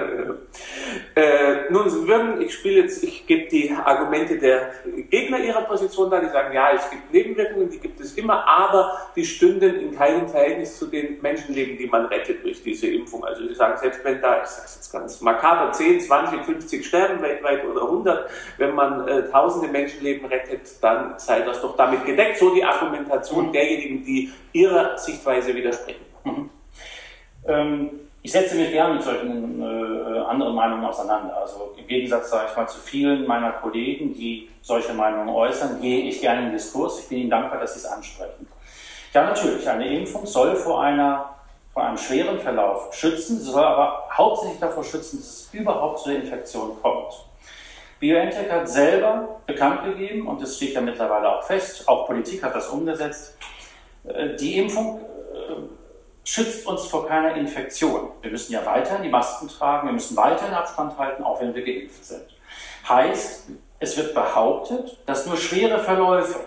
[1.16, 4.72] Äh, nun würden, ich spiele jetzt, ich gebe die Argumente der
[5.10, 9.10] Gegner ihrer Position da, die sagen, ja, es gibt Nebenwirkungen, die gibt es immer, aber
[9.16, 13.26] die stünden in keinem Verhältnis zu den Menschenleben, die man rettet durch diese Impfung.
[13.26, 16.86] Also sie sagen, selbst wenn da, ich sage es jetzt ganz makaber, 10, 20, 50
[16.86, 22.06] sterben weltweit oder 100, wenn man äh, tausende Menschenleben rettet, dann sei das doch damit
[22.06, 22.38] gedeckt.
[22.38, 26.06] So die Argumentation derjenigen, die ihrer Sichtweise widersprechen.
[26.24, 26.50] Mhm.
[27.46, 27.89] Ähm
[28.24, 31.36] ich setze mich gerne mit solchen äh, anderen Meinungen auseinander.
[31.36, 36.06] Also im Gegensatz, sage ich mal, zu vielen meiner Kollegen, die solche Meinungen äußern, gehe
[36.06, 37.02] ich gerne in den Diskurs.
[37.02, 38.48] Ich bin Ihnen dankbar, dass Sie es ansprechen.
[39.14, 41.36] Ja, natürlich, eine Impfung soll vor, einer,
[41.74, 46.10] vor einem schweren Verlauf schützen, sie soll aber hauptsächlich davor schützen, dass es überhaupt zu
[46.10, 47.14] der Infektion kommt.
[48.00, 52.56] BioNTech hat selber bekannt gegeben, und das steht ja mittlerweile auch fest, auch Politik hat
[52.56, 53.38] das umgesetzt,
[54.06, 55.02] äh, die Impfung
[56.24, 58.12] schützt uns vor keiner Infektion.
[58.22, 61.64] Wir müssen ja weiterhin die Masken tragen, wir müssen weiterhin Abstand halten, auch wenn wir
[61.64, 62.24] geimpft sind.
[62.88, 66.40] Heißt, es wird behauptet, dass nur schwere Verläufe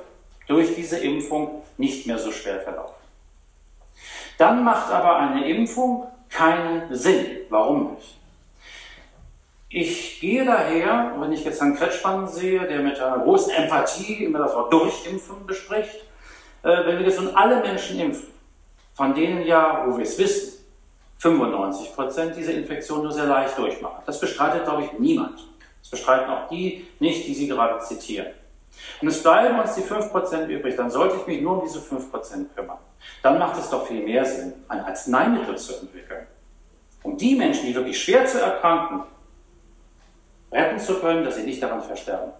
[0.47, 2.95] durch diese Impfung nicht mehr so schwer verlaufen.
[4.39, 7.39] Dann macht aber eine Impfung keinen Sinn.
[7.49, 8.17] Warum nicht?
[9.69, 14.39] Ich gehe daher, wenn ich jetzt Herrn Kretschmann sehe, der mit einer großen Empathie immer
[14.39, 16.05] das Wort Durchimpfen bespricht,
[16.63, 18.29] äh, wenn wir jetzt nun alle Menschen impfen,
[18.97, 20.65] von denen ja, wo wir es wissen,
[21.19, 24.03] 95 Prozent diese Infektion nur sehr leicht durchmachen.
[24.07, 25.47] Das bestreitet, glaube ich, niemand.
[25.83, 28.29] Das bestreiten auch die nicht, die Sie gerade zitieren.
[29.01, 31.81] Und es bleiben uns die 5 Prozent übrig, dann sollte ich mich nur um diese
[31.81, 32.79] 5 Prozent kümmern.
[33.23, 36.27] Dann macht es doch viel mehr Sinn, ein Arzneimittel zu entwickeln,
[37.03, 39.03] um die Menschen, die wirklich schwer zu erkranken,
[40.51, 42.33] retten zu können, dass sie nicht daran versterben.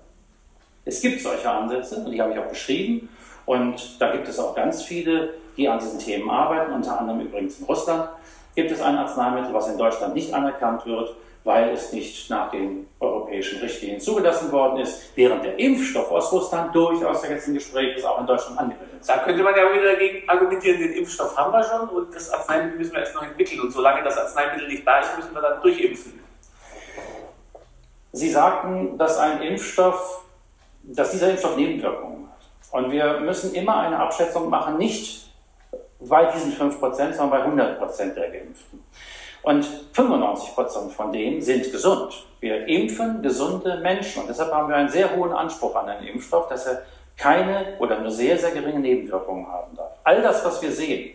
[0.85, 3.09] Es gibt solche Ansätze, und die habe ich auch beschrieben,
[3.45, 7.59] und da gibt es auch ganz viele die an diesen Themen arbeiten, unter anderem übrigens
[7.59, 8.09] in Russland,
[8.55, 11.15] gibt es ein Arzneimittel, was in Deutschland nicht anerkannt wird,
[11.45, 16.75] weil es nicht nach den europäischen Richtlinien zugelassen worden ist, während der Impfstoff aus Russland
[16.75, 20.29] durchaus jetzt im Gespräch ist, auch in Deutschland angewendet Da könnte man ja wieder dagegen
[20.29, 23.61] argumentieren, den Impfstoff haben wir schon und das Arzneimittel müssen wir erst noch entwickeln.
[23.61, 26.21] Und solange das Arzneimittel nicht da ist, müssen wir dann durchimpfen.
[28.11, 30.25] Sie sagten, dass ein Impfstoff,
[30.83, 32.73] dass dieser Impfstoff Nebenwirkungen hat.
[32.73, 35.26] Und wir müssen immer eine Abschätzung machen, nicht
[36.01, 38.85] bei diesen 5%, sondern bei 100% der Geimpften.
[39.43, 42.27] Und 95% von denen sind gesund.
[42.41, 46.49] Wir impfen gesunde Menschen und deshalb haben wir einen sehr hohen Anspruch an den Impfstoff,
[46.49, 46.83] dass er
[47.17, 49.93] keine oder nur sehr, sehr geringe Nebenwirkungen haben darf.
[50.05, 51.15] All das, was wir sehen,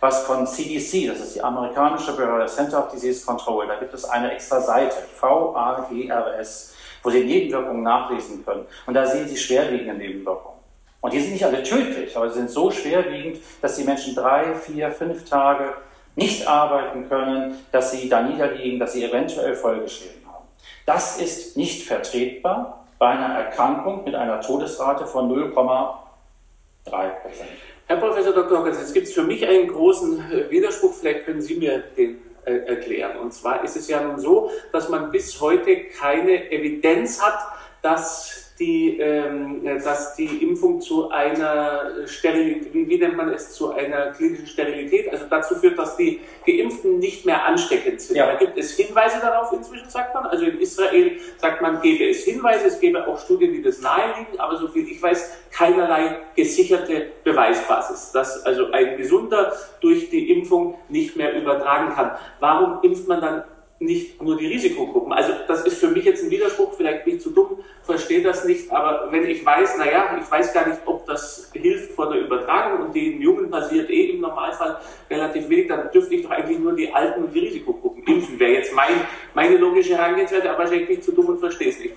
[0.00, 4.04] was von CDC, das ist die amerikanische Behörde Center of Disease Control, da gibt es
[4.04, 8.66] eine extra Seite, VAGRS, wo Sie Nebenwirkungen nachlesen können.
[8.86, 10.51] Und da sehen Sie schwerwiegende Nebenwirkungen.
[11.02, 14.54] Und die sind nicht alle tödlich, aber sie sind so schwerwiegend, dass die Menschen drei,
[14.54, 15.74] vier, fünf Tage
[16.14, 20.46] nicht arbeiten können, dass sie da niederliegen, dass sie eventuell Folgeschäden haben.
[20.86, 25.54] Das ist nicht vertretbar bei einer Erkrankung mit einer Todesrate von 0,3
[26.84, 27.50] Prozent.
[27.88, 28.58] Herr Professor Dr.
[28.58, 32.18] Hawkins, jetzt gibt es für mich einen großen äh, Widerspruch, vielleicht können Sie mir den
[32.44, 33.18] äh, erklären.
[33.18, 37.40] Und zwar ist es ja nun so, dass man bis heute keine Evidenz hat,
[37.82, 43.72] dass die, ähm, dass die Impfung zu einer Sterilität, wie, wie, nennt man es, zu
[43.72, 48.16] einer klinischen Sterilität, also dazu führt, dass die Geimpften nicht mehr ansteckend sind.
[48.16, 48.26] Ja.
[48.26, 50.26] Da gibt es Hinweise darauf inzwischen, sagt man.
[50.26, 54.38] Also in Israel sagt man, gäbe es Hinweise, es gäbe auch Studien, die das naheliegen,
[54.38, 60.78] aber so viel ich weiß, keinerlei gesicherte Beweisbasis, dass also ein Gesunder durch die Impfung
[60.88, 62.12] nicht mehr übertragen kann.
[62.40, 63.44] Warum impft man dann
[63.82, 65.12] nicht nur die Risikogruppen.
[65.12, 68.44] Also das ist für mich jetzt ein Widerspruch, vielleicht bin ich zu dumm, verstehe das
[68.44, 72.22] nicht, aber wenn ich weiß, naja, ich weiß gar nicht, ob das hilft vor der
[72.22, 74.78] Übertragung und die Jungen passiert eh im Normalfall
[75.10, 78.38] relativ wenig, dann dürfte ich doch eigentlich nur die Alten und die Risikogruppen impfen.
[78.38, 79.00] Wäre jetzt mein,
[79.34, 81.94] meine logische Herangehensweise, aber wahrscheinlich bin ich zu dumm und verstehe es nicht.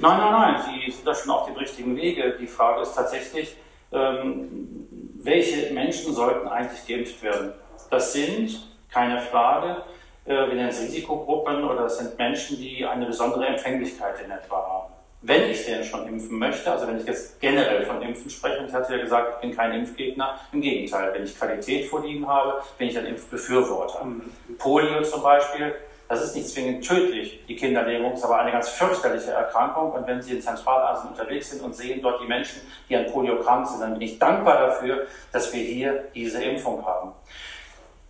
[0.00, 2.36] Nein, nein, nein, Sie sind da schon auf dem richtigen Wege.
[2.40, 3.56] Die Frage ist tatsächlich,
[3.92, 4.86] ähm,
[5.22, 7.52] welche Menschen sollten eigentlich geimpft werden?
[7.90, 9.82] Das sind, keine Frage,
[10.28, 14.92] wir nennen es Risikogruppen oder es sind Menschen, die eine besondere Empfänglichkeit in etwa haben.
[15.22, 18.72] Wenn ich denn schon impfen möchte, also wenn ich jetzt generell von Impfen spreche, ich
[18.72, 22.88] hatte ja gesagt, ich bin kein Impfgegner, im Gegenteil, wenn ich Qualität vorliegen habe, bin
[22.88, 24.04] ich ein Impfbefürworter.
[24.04, 24.30] Mhm.
[24.58, 25.74] Polio zum Beispiel,
[26.08, 29.92] das ist nicht zwingend tödlich, die Kinderlähmung, ist aber eine ganz fürchterliche Erkrankung.
[29.92, 33.40] Und wenn Sie in Zentralasien unterwegs sind und sehen dort die Menschen, die an Polio
[33.40, 37.12] krank sind, dann bin ich dankbar dafür, dass wir hier diese Impfung haben.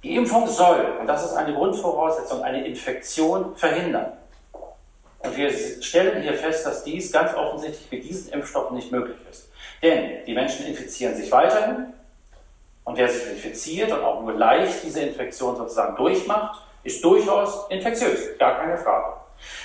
[0.03, 4.13] Die Impfung soll, und das ist eine Grundvoraussetzung, eine Infektion verhindern.
[5.21, 5.51] Und wir
[5.83, 9.49] stellen hier fest, dass dies ganz offensichtlich mit diesen Impfstoffen nicht möglich ist.
[9.83, 11.93] Denn die Menschen infizieren sich weiterhin.
[12.85, 18.39] Und wer sich infiziert und auch nur leicht diese Infektion sozusagen durchmacht, ist durchaus infektiös,
[18.39, 19.15] gar keine Frage.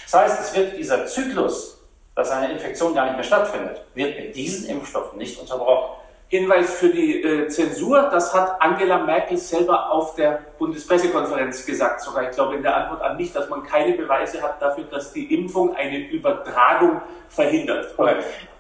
[0.06, 1.78] Das heißt, es wird dieser Zyklus,
[2.16, 6.03] dass eine Infektion gar nicht mehr stattfindet, wird mit diesen Impfstoffen nicht unterbrochen.
[6.34, 12.28] Hinweis für die äh, Zensur, das hat Angela Merkel selber auf der Bundespressekonferenz gesagt, sogar
[12.28, 15.32] ich glaube in der Antwort an mich, dass man keine Beweise hat dafür, dass die
[15.32, 17.94] Impfung eine Übertragung verhindert.
[17.96, 18.16] Okay.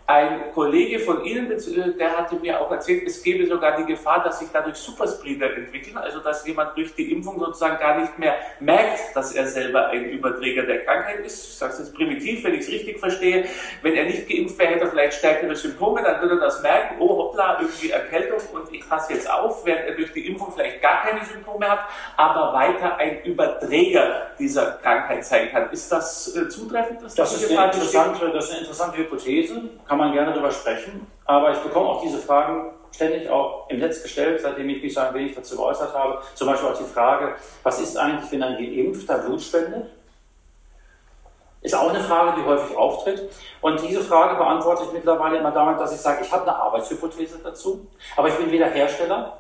[0.06, 4.22] Ein Kollege von Ihnen, äh, der hatte mir auch erzählt, es gäbe sogar die Gefahr,
[4.22, 8.36] dass sich dadurch Superspreader entwickeln, also dass jemand durch die Impfung sozusagen gar nicht mehr
[8.60, 11.52] merkt, dass er selber ein Überträger der Krankheit ist.
[11.52, 13.46] Ich sage es jetzt primitiv, wenn ich es richtig verstehe.
[13.82, 16.96] Wenn er nicht geimpft wäre, hätte er vielleicht stärkere Symptome, dann würde er das merken,
[17.00, 20.82] oh hoppla, irgendwie Erkältung und ich passe jetzt auf, während er durch die Impfung vielleicht
[20.82, 21.80] gar keine Symptome hat,
[22.18, 25.72] aber weiter ein Überträger dieser Krankheit sein kann.
[25.72, 27.02] Ist das äh, zutreffend?
[27.04, 29.62] Das, das, ist eine interessante, das ist eine interessante Hypothese
[29.93, 31.08] kann man gerne darüber sprechen.
[31.26, 35.02] Aber ich bekomme auch diese Fragen ständig auch im Netz gestellt, seitdem ich mich so
[35.02, 36.22] ein wenig dazu geäußert habe.
[36.36, 39.90] Zum Beispiel auch die Frage, was ist eigentlich, wenn ein Geimpfter Blut spendet?
[41.62, 43.32] Ist auch eine Frage, die häufig auftritt.
[43.62, 47.40] Und diese Frage beantworte ich mittlerweile immer damit, dass ich sage, ich habe eine Arbeitshypothese
[47.42, 49.38] dazu, aber ich bin weder Hersteller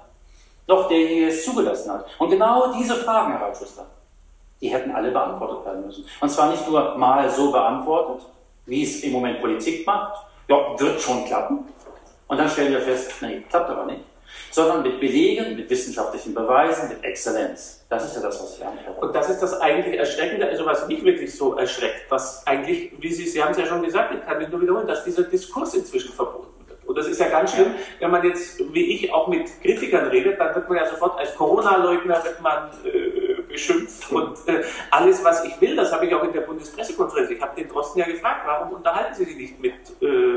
[0.66, 2.06] noch derjenige, der es zugelassen hat.
[2.18, 3.86] Und genau diese Fragen, Herr Waldschüster,
[4.62, 6.06] die hätten alle beantwortet werden müssen.
[6.22, 8.26] Und zwar nicht nur mal so beantwortet,
[8.66, 11.60] wie es im Moment Politik macht, ja, wird schon klappen.
[12.28, 14.02] Und dann stellen wir fest, nein, klappt aber nicht.
[14.50, 17.86] Sondern mit Belegen, mit wissenschaftlichen Beweisen, mit Exzellenz.
[17.90, 19.06] Das ist ja das, was ich anfordere.
[19.06, 23.14] Und das ist das eigentlich Erschreckende, also was mich wirklich so erschreckt, was eigentlich, wie
[23.14, 25.76] Sie, Sie haben es ja schon gesagt, ich kann mich nur wiederholen, dass dieser Diskurs
[25.76, 26.84] inzwischen verboten wird.
[26.88, 30.40] Und das ist ja ganz schlimm, wenn man jetzt, wie ich, auch mit Kritikern redet,
[30.40, 33.23] dann wird man ja sofort als Corona-Leugner, wird man äh,
[33.54, 37.30] beschimpft und äh, alles, was ich will, das habe ich auch in der Bundespressekonferenz.
[37.30, 40.36] Ich habe den Drosten ja gefragt, warum unterhalten Sie sich nicht mit äh,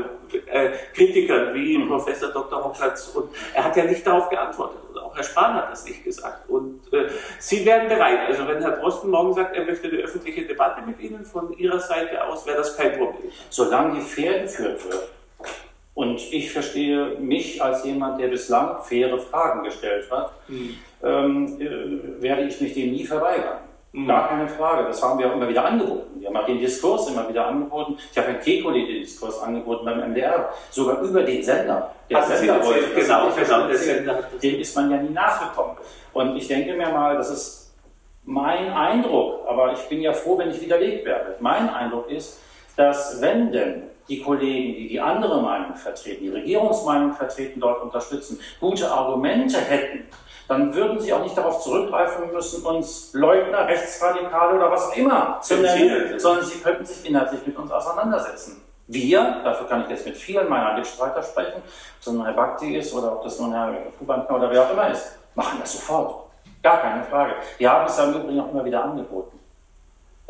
[0.49, 1.89] äh, Kritikern wie mhm.
[1.89, 2.63] Professor Dr.
[2.63, 6.03] Hocklatz und er hat ja nicht darauf geantwortet und auch Herr Spahn hat das nicht
[6.03, 9.97] gesagt und äh, Sie werden bereit, also wenn Herr Drosten morgen sagt, er möchte eine
[9.97, 13.31] öffentliche Debatte mit Ihnen von Ihrer Seite aus, wäre das kein Problem.
[13.49, 15.09] Solange die fair geführt wird,
[15.97, 20.75] und ich verstehe mich als jemand, der bislang faire Fragen gestellt hat, mhm.
[21.03, 23.57] ähm, äh, werde ich mich dem nie verweigern.
[23.93, 24.07] Mhm.
[24.07, 24.85] Gar keine Frage.
[24.85, 26.19] Das haben wir auch immer wieder angeboten.
[26.19, 27.97] Wir haben auch den Diskurs immer wieder angeboten.
[28.11, 31.91] Ich habe Herrn Kekoli den Diskurs angeboten beim MDR, sogar über den Sender.
[32.11, 35.77] Der also Sender wollte, genau, genau, der Sender dem ist man ja nie nachgekommen.
[36.13, 37.73] Und ich denke mir mal, das ist
[38.23, 41.37] mein Eindruck, aber ich bin ja froh, wenn ich widerlegt werde.
[41.39, 42.39] Mein Eindruck ist,
[42.75, 48.39] dass wenn denn die Kollegen, die die andere Meinung vertreten, die Regierungsmeinung vertreten, dort unterstützen,
[48.59, 50.07] gute Argumente hätten,
[50.47, 55.39] dann würden sie auch nicht darauf zurückgreifen müssen, uns Leugner, Rechtsradikale oder was auch immer
[55.41, 58.61] zu nennen, sondern sie könnten sich inhaltlich mit uns auseinandersetzen.
[58.87, 62.77] Wir, dafür kann ich jetzt mit vielen meiner Mitstreiter sprechen, ob das nun Herr Bakti
[62.77, 66.27] ist oder ob das nun Herr Kubankner oder wer auch immer ist, machen das sofort.
[66.63, 67.33] Gar keine Frage.
[67.57, 69.36] Wir haben es ja im Übrigen auch immer wieder angeboten.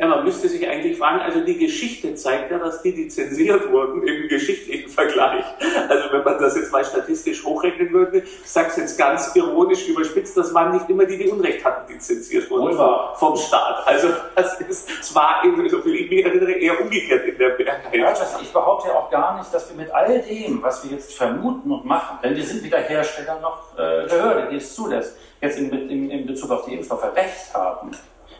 [0.00, 3.68] Ja, man müsste sich eigentlich fragen, also die Geschichte zeigt ja, dass die, die zensiert
[3.72, 5.44] wurden, im geschichtlichen Vergleich.
[5.88, 9.88] Also wenn man das jetzt mal statistisch hochrechnen würde, ich sage es jetzt ganz ironisch
[9.88, 13.88] überspitzt, das waren nicht immer die, die Unrecht hatten, die zensiert wurden vom, vom, Staat.
[13.88, 17.92] Also das ist zwar, so viel ich mich erinnere, eher umgekehrt in der Mehrheit.
[17.92, 21.12] Ja, ich behaupte ja auch gar nicht, dass wir mit all dem, was wir jetzt
[21.14, 25.58] vermuten und machen, denn wir sind weder Hersteller noch äh, Behörde, die es zulässt, jetzt
[25.58, 27.90] in, in, in Bezug auf die Impfstoffe recht haben.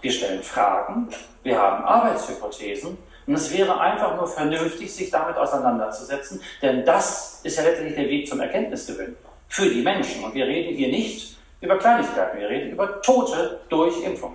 [0.00, 1.08] Wir stellen Fragen,
[1.42, 7.56] wir haben Arbeitshypothesen und es wäre einfach nur vernünftig, sich damit auseinanderzusetzen, denn das ist
[7.56, 9.16] ja letztendlich der Weg zum Erkenntnisgewinn
[9.48, 10.24] für die Menschen.
[10.24, 14.34] Und wir reden hier nicht über Kleinigkeiten, wir reden über Tote durch Impfung.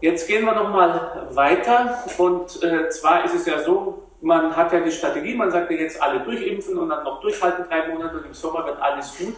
[0.00, 4.80] Jetzt gehen wir nochmal weiter und äh, zwar ist es ja so, man hat ja
[4.80, 8.26] die Strategie, man sagt ja jetzt alle durchimpfen und dann noch durchhalten drei Monate und
[8.26, 9.34] im Sommer wird alles gut.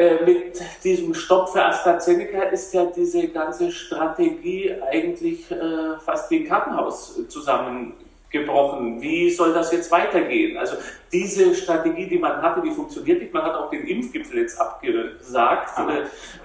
[0.00, 6.38] Äh, mit diesem Stopp für AstraZeneca ist ja diese ganze Strategie eigentlich äh, fast wie
[6.38, 9.02] ein Kartenhaus zusammengebrochen.
[9.02, 10.56] Wie soll das jetzt weitergehen?
[10.56, 10.76] Also
[11.12, 13.34] diese Strategie, die man hatte, die funktioniert nicht.
[13.34, 15.78] Man hat auch den Impfgipfel jetzt abgesagt,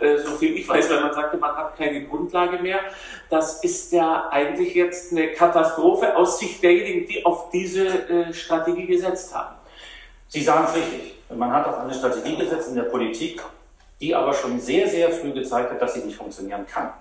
[0.01, 2.81] äh, äh, so viel ich weiß, weil man sagte, man hat keine Grundlage mehr.
[3.29, 8.85] Das ist ja eigentlich jetzt eine Katastrophe aus Sicht derjenigen, die auf diese äh, Strategie
[8.85, 9.55] gesetzt haben.
[10.27, 11.14] Sie sagen es richtig.
[11.29, 13.41] Man hat auf eine Strategie gesetzt in der Politik,
[13.99, 16.93] die aber schon sehr, sehr früh gezeigt hat, dass sie nicht funktionieren kann.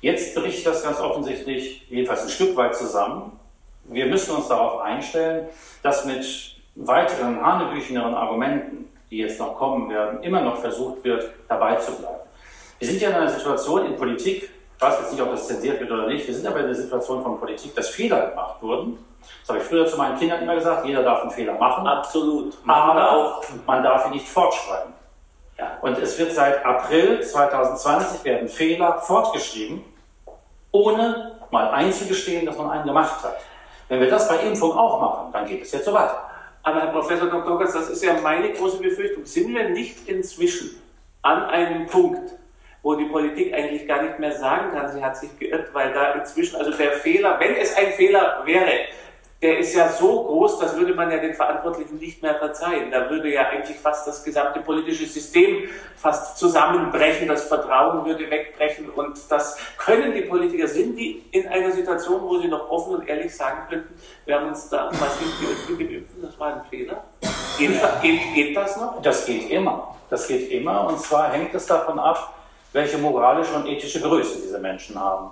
[0.00, 3.38] Jetzt bricht das ganz offensichtlich jedenfalls ein Stück weit zusammen.
[3.84, 5.48] Wir müssen uns darauf einstellen,
[5.82, 11.76] dass mit weiteren hanebücheneren Argumenten, die jetzt noch kommen werden, immer noch versucht wird, dabei
[11.76, 12.20] zu bleiben.
[12.78, 14.50] Wir sind ja in einer Situation in Politik,
[14.82, 16.74] ich weiß jetzt nicht, ob das zensiert wird oder nicht, wir sind aber in der
[16.74, 18.98] Situation von Politik, dass Fehler gemacht wurden
[19.42, 21.86] das habe ich früher zu meinen Kindern immer gesagt, jeder darf einen Fehler machen.
[21.86, 22.54] Absolut.
[22.66, 24.92] Aber auch, man darf ihn nicht fortschreiben.
[25.58, 25.78] Ja.
[25.80, 29.84] Und es wird seit April 2020 werden Fehler fortgeschrieben
[30.70, 33.36] ohne mal einzugestehen, dass man einen gemacht hat.
[33.88, 36.30] Wenn wir das bei Impfung auch machen, dann geht es jetzt so weiter.
[36.62, 37.58] Aber Herr Professor Dr.
[37.58, 39.26] Gotz, das ist ja meine große Befürchtung.
[39.26, 40.82] Sind wir nicht inzwischen
[41.20, 42.32] an einem Punkt,
[42.82, 46.12] wo die Politik eigentlich gar nicht mehr sagen kann, sie hat sich geirrt, weil da
[46.14, 48.72] inzwischen, also der Fehler, wenn es ein Fehler wäre,
[49.42, 52.92] der ist ja so groß, das würde man ja den Verantwortlichen nicht mehr verzeihen.
[52.92, 58.88] Da würde ja eigentlich fast das gesamte politische System fast zusammenbrechen, das Vertrauen würde wegbrechen
[58.90, 63.08] und das können die Politiker, sind die in einer Situation, wo sie noch offen und
[63.08, 63.94] ehrlich sagen könnten,
[64.26, 67.02] wir haben uns da massiv geirrt mit das war ein Fehler.
[67.58, 69.02] Geht, geht, geht das noch?
[69.02, 69.96] Das geht immer.
[70.08, 72.32] Das geht immer und zwar hängt es davon ab,
[72.72, 75.30] welche moralische und ethische Größe diese Menschen haben.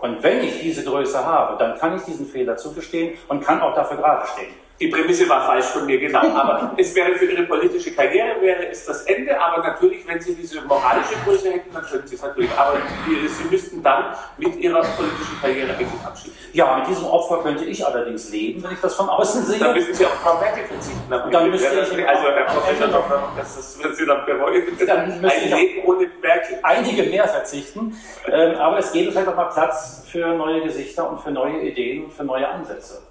[0.00, 3.74] Und wenn ich diese Größe habe, dann kann ich diesen Fehler zugestehen und kann auch
[3.74, 4.54] dafür gerade stehen.
[4.80, 6.20] Die Prämisse war falsch von mir, genau.
[6.34, 9.38] Aber es wäre für Ihre politische Karriere wäre es das Ende.
[9.38, 12.50] Aber natürlich, wenn Sie diese moralische Größe hätten, dann könnten Sie es natürlich.
[12.56, 16.38] Aber Sie müssten dann mit Ihrer politischen Karriere eigentlich abschließen.
[16.54, 19.58] Ja, mit diesem Opfer könnte ich allerdings leben, wenn ich das von außen sehe.
[19.58, 21.12] Dann müssen Sie auf Frau Merkel verzichten.
[21.12, 23.32] Und dann müsste ich also Herr Professor Dr.
[23.36, 24.62] Das, das würden Sie dann bereuen.
[24.86, 26.58] Dann Ein Leben ohne Merkel.
[26.62, 27.94] einige mehr verzichten.
[28.26, 32.04] Ähm, aber es gäbe vielleicht auch mal Platz für neue Gesichter und für neue Ideen
[32.04, 33.02] und für neue Ansätze.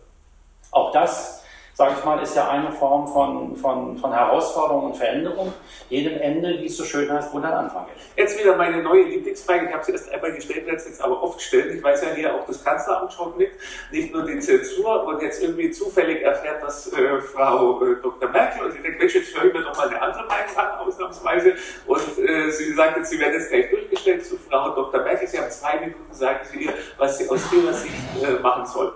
[0.71, 1.43] Auch das,
[1.79, 5.53] sage ich mal, ist ja eine Form von, von, von Herausforderung und Veränderung.
[5.87, 7.85] Jedem Ende, wie es so schön heißt, dann Anfang.
[8.17, 9.67] Jetzt wieder meine neue Lieblingsfrage.
[9.67, 11.77] Ich habe sie erst einmal gestellt, werde es jetzt aber oft stellen.
[11.77, 13.51] Ich weiß ja hier auch das Kanzleramt schon mit,
[13.93, 18.29] nicht nur die Zensur und jetzt irgendwie zufällig erfährt das äh, Frau äh, Dr.
[18.29, 20.85] Merkel und sie denkt, Mensch, jetzt höre ich mir doch mal eine andere Meinung an,
[20.85, 21.53] ausnahmsweise.
[21.87, 25.01] Und äh, sie sagt jetzt, sie werden jetzt gleich durchgestellt zu Frau Dr.
[25.01, 25.29] Merkel.
[25.29, 28.91] Sie haben zwei Minuten, sagen Sie ihr, was Sie aus Ihrer Sicht äh, machen sollen.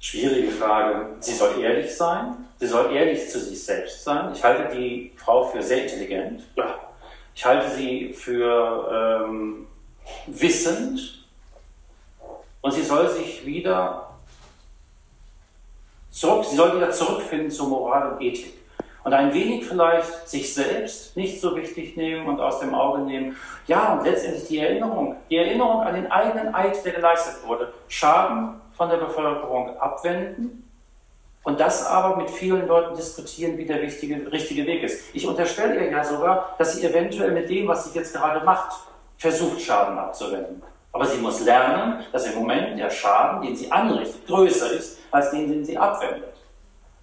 [0.00, 1.16] Schwierige Frage.
[1.20, 2.36] Sie soll ehrlich sein.
[2.58, 4.32] Sie soll ehrlich zu sich selbst sein.
[4.32, 6.44] Ich halte die Frau für sehr intelligent.
[6.56, 6.78] Ja.
[7.34, 9.66] Ich halte sie für ähm,
[10.26, 11.24] wissend.
[12.60, 14.08] Und sie soll sich wieder
[16.10, 18.57] zurück, sie soll wieder zurückfinden zur Moral und Ethik.
[19.04, 23.36] Und ein wenig vielleicht sich selbst nicht so wichtig nehmen und aus dem Auge nehmen.
[23.66, 27.72] Ja, und letztendlich die Erinnerung, die Erinnerung an den eigenen Eid, der geleistet wurde.
[27.88, 30.64] Schaden von der Bevölkerung abwenden
[31.48, 35.14] und das aber mit vielen Leuten diskutieren, wie der richtige, richtige Weg ist.
[35.14, 38.76] Ich unterstelle ihr ja sogar, dass sie eventuell mit dem, was sie jetzt gerade macht,
[39.16, 40.62] versucht, Schaden abzuwenden.
[40.92, 45.30] Aber sie muss lernen, dass im Moment der Schaden, den sie anrichtet, größer ist, als
[45.30, 46.27] den, den sie abwendet.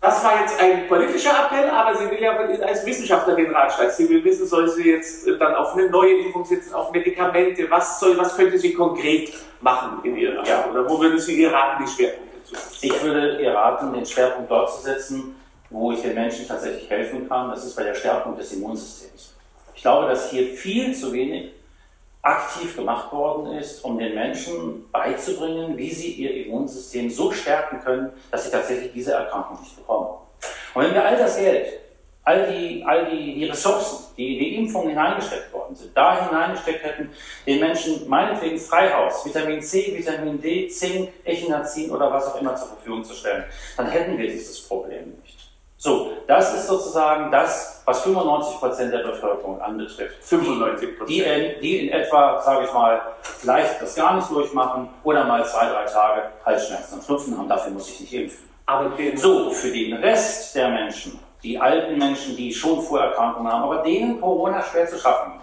[0.02, 3.92] Das war jetzt ein politischer Appell, aber sie will ja als Wissenschaftler den Ratschlag.
[3.92, 7.70] Sie will wissen, soll sie jetzt dann auf eine neue Impfung setzen, auf Medikamente?
[7.72, 10.46] Was, soll, was könnte sie konkret machen in ihrer?
[10.46, 10.70] Ja.
[10.70, 12.80] Oder wo würden Sie ihr raten, die Schwerpunkte zu setzen?
[12.82, 15.36] Ich würde ihr raten, den Schwerpunkt dort zu setzen,
[15.72, 17.50] wo ich den Menschen tatsächlich helfen kann.
[17.50, 19.34] Das ist bei der Stärkung des Immunsystems.
[19.74, 21.52] Ich glaube, dass hier viel zu wenig
[22.26, 28.12] aktiv gemacht worden ist, um den Menschen beizubringen, wie sie ihr Immunsystem so stärken können,
[28.32, 30.10] dass sie tatsächlich diese Erkrankung nicht bekommen.
[30.74, 31.68] Und wenn wir all das Geld,
[32.24, 36.84] all die, all die, die Ressourcen, die in die Impfung hineingesteckt worden sind, da hineingesteckt
[36.84, 37.12] hätten,
[37.46, 42.70] den Menschen meinetwegen Freihaus, Vitamin C, Vitamin D, Zink, Echinazin oder was auch immer zur
[42.70, 43.44] Verfügung zu stellen,
[43.78, 45.14] dann hätten wir dieses Problem.
[45.86, 50.16] So, das ist sozusagen das, was 95 Prozent der Bevölkerung anbetrifft.
[50.24, 55.26] 95 Die in, die in etwa, sage ich mal, vielleicht das gar nicht durchmachen oder
[55.26, 57.48] mal zwei, drei Tage Halsschmerzen und Schnupfen haben.
[57.48, 58.50] Dafür muss ich nicht impfen.
[58.66, 63.66] Aber den, So, für den Rest der Menschen, die alten Menschen, die schon Vorerkrankungen haben,
[63.66, 65.34] aber denen Corona schwer zu schaffen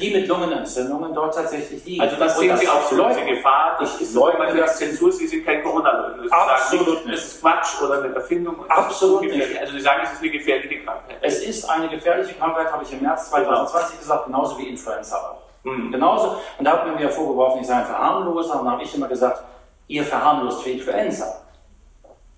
[0.00, 2.00] die mit Lungenentzündungen dort tatsächlich liegen.
[2.02, 3.26] also das Und sehen Sie auch so leugnen.
[3.26, 3.78] Gefahr.
[3.80, 4.76] Ich ist leugne das.
[4.78, 6.32] Zensur, Sie sind kein Corona-Leugner.
[6.32, 7.18] Absolut sagen nicht.
[7.18, 8.56] Das ist Quatsch oder eine Erfindung.
[8.68, 9.58] Absolut nicht.
[9.58, 11.16] Also Sie sagen, es ist eine gefährliche Krankheit.
[11.20, 15.44] Es ist eine gefährliche Krankheit, habe ich im März 2020 gesagt, genauso wie Influenza auch.
[15.64, 15.92] Mhm.
[15.92, 16.40] Genauso.
[16.58, 18.58] Und da hat man mir vorgeworfen, ich sei ein Verharmloser.
[18.58, 19.42] Und dann habe ich immer gesagt,
[19.86, 21.40] ihr verharmlost für Influenza.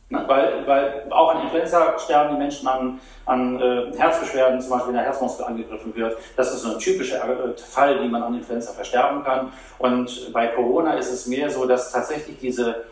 [0.08, 0.24] Ne?
[0.26, 4.96] Weil, weil auch an Influenza sterben die Menschen an, an äh, Herzbeschwerden, zum Beispiel wenn
[4.96, 6.16] der Herzmuskel angegriffen wird.
[6.36, 9.52] Das ist so ein typischer äh, Fall, wie man an Influenza versterben kann.
[9.78, 12.84] Und bei Corona ist es mehr so, dass tatsächlich diese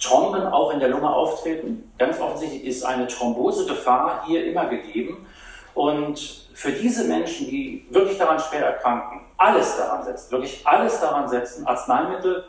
[0.00, 1.92] Thromben auch in der Lunge auftreten.
[1.98, 5.26] Ganz offensichtlich ist eine Thrombosegefahr hier immer gegeben.
[5.74, 11.28] Und für diese Menschen, die wirklich daran schwer erkranken, alles daran setzen, wirklich alles daran
[11.28, 12.44] setzen, Arzneimittel,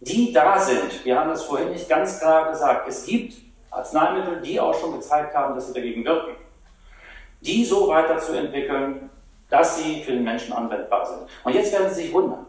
[0.00, 1.04] die da sind.
[1.04, 2.88] Wir haben das vorhin nicht ganz klar gesagt.
[2.88, 3.34] Es gibt
[3.72, 6.36] Arzneimittel, die auch schon gezeigt haben, dass sie dagegen wirken.
[7.40, 9.10] Die so weiterzuentwickeln,
[9.50, 11.20] dass sie für den Menschen anwendbar sind.
[11.44, 12.46] Und jetzt werden Sie sich wundern.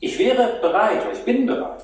[0.00, 1.82] Ich wäre bereit, oder ich bin bereit,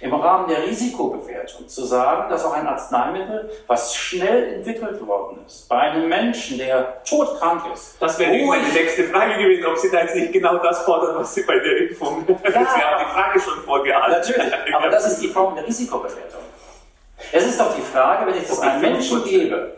[0.00, 5.68] im Rahmen der Risikobewertung zu sagen, dass auch ein Arzneimittel, was schnell entwickelt worden ist,
[5.68, 7.96] bei einem Menschen, der todkrank ist.
[8.00, 11.16] Das wäre ruhig- meine nächste Frage gewesen, ob Sie da jetzt nicht genau das fordern,
[11.16, 12.24] was Sie bei der Impfung.
[12.28, 14.10] Ja, Sie haben die Frage schon vorgeahnt.
[14.10, 16.42] Natürlich, aber das ist die Form der Risikobewertung.
[17.30, 19.76] Es ist doch die Frage, wenn ich das einem Menschen gebe,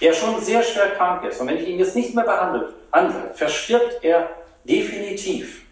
[0.00, 3.30] der schon sehr schwer krank ist, und wenn ich ihn jetzt nicht mehr behandle, handle,
[3.34, 4.30] verstirbt er
[4.64, 5.62] definitiv.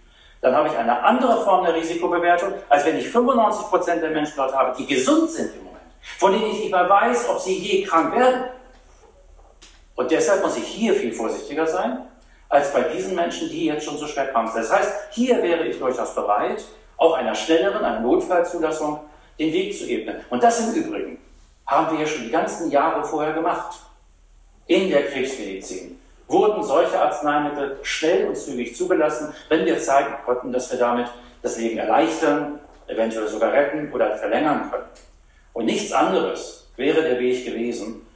[0.41, 4.55] Dann habe ich eine andere Form der Risikobewertung, als wenn ich 95% der Menschen dort
[4.55, 5.83] habe, die gesund sind im Moment,
[6.19, 8.45] von denen ich nicht mehr weiß, ob sie je krank werden.
[9.97, 12.07] Und deshalb muss ich hier viel vorsichtiger sein,
[12.49, 14.63] als bei diesen Menschen, die jetzt schon so schwer krank sind.
[14.63, 16.65] Das heißt, hier wäre ich durchaus bereit,
[16.97, 19.01] auch einer schnelleren, einer Notfallzulassung
[19.41, 20.17] den Weg zu ebnen.
[20.29, 21.19] Und das im Übrigen
[21.67, 23.79] haben wir ja schon die ganzen Jahre vorher gemacht.
[24.67, 30.71] In der Krebsmedizin wurden solche Arzneimittel schnell und zügig zugelassen, wenn wir zeigen konnten, dass
[30.71, 31.09] wir damit
[31.43, 34.85] das Leben erleichtern, eventuell sogar retten oder verlängern können.
[35.55, 38.07] Und nichts anderes wäre der Weg gewesen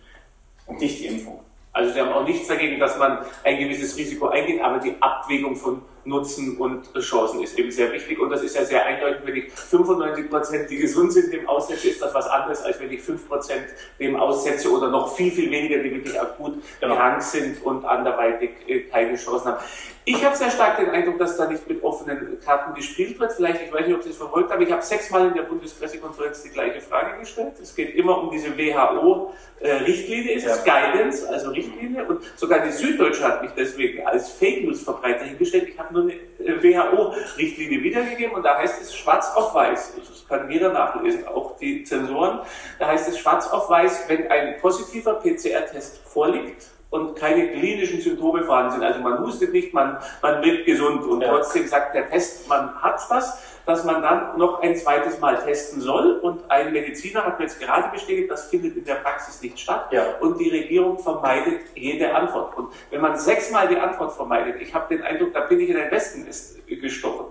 [0.67, 1.41] und nicht die Impfung.
[1.73, 5.57] Also Sie haben auch nichts dagegen, dass man ein gewisses Risiko eingeht, aber die Abwägung
[5.57, 8.19] von Nutzen und Chancen ist eben sehr wichtig.
[8.21, 11.89] Und das ist ja sehr eindeutig, wenn ich 95 Prozent, die gesund sind, dem aussetze,
[11.89, 13.65] ist das was anderes, als wenn ich 5 Prozent
[13.99, 16.97] dem aussetze oder noch viel, viel weniger, die wirklich akut Genau.
[16.97, 19.65] krank sind und anderweitig äh, keine Chancen haben.
[20.07, 23.33] Ich habe sehr stark den Eindruck, dass da nicht mit offenen Karten gespielt wird.
[23.33, 26.43] Vielleicht, ich weiß nicht, ob Sie es verfolgt haben, ich habe sechsmal in der Bundespressekonferenz
[26.43, 27.55] die gleiche Frage gestellt.
[27.63, 30.75] Es geht immer um diese WHO-Richtlinie, ist es Ja.
[30.93, 32.05] Guidance, also Richtlinie.
[32.05, 35.69] Und sogar die Süddeutsche hat mich deswegen als Fake News-Verbreiter hingestellt.
[35.69, 39.95] Ich habe äh, WHO-Richtlinie wiedergegeben und da heißt es schwarz auf weiß.
[39.97, 42.41] Das kann jeder nachlesen, auch die Zensoren.
[42.79, 48.45] Da heißt es schwarz auf weiß, wenn ein positiver PCR-Test vorliegt und keine klinischen Symptome
[48.45, 48.85] vorhanden sind.
[48.85, 51.29] Also man hustet nicht, man, man wird gesund und Ja.
[51.29, 55.81] trotzdem sagt der Test, man hat das, dass man dann noch ein zweites Mal testen
[55.81, 56.19] soll.
[56.19, 59.89] Und ein Mediziner hat mir jetzt gerade bestätigt, das findet in der Praxis nicht statt.
[59.91, 60.05] Ja.
[60.21, 62.57] Und die Regierung vermeidet jede Antwort.
[62.57, 65.77] Und wenn man sechsmal die Antwort vermeidet, ich habe den Eindruck, da bin ich in
[65.77, 67.27] ein Wespennest gestochen.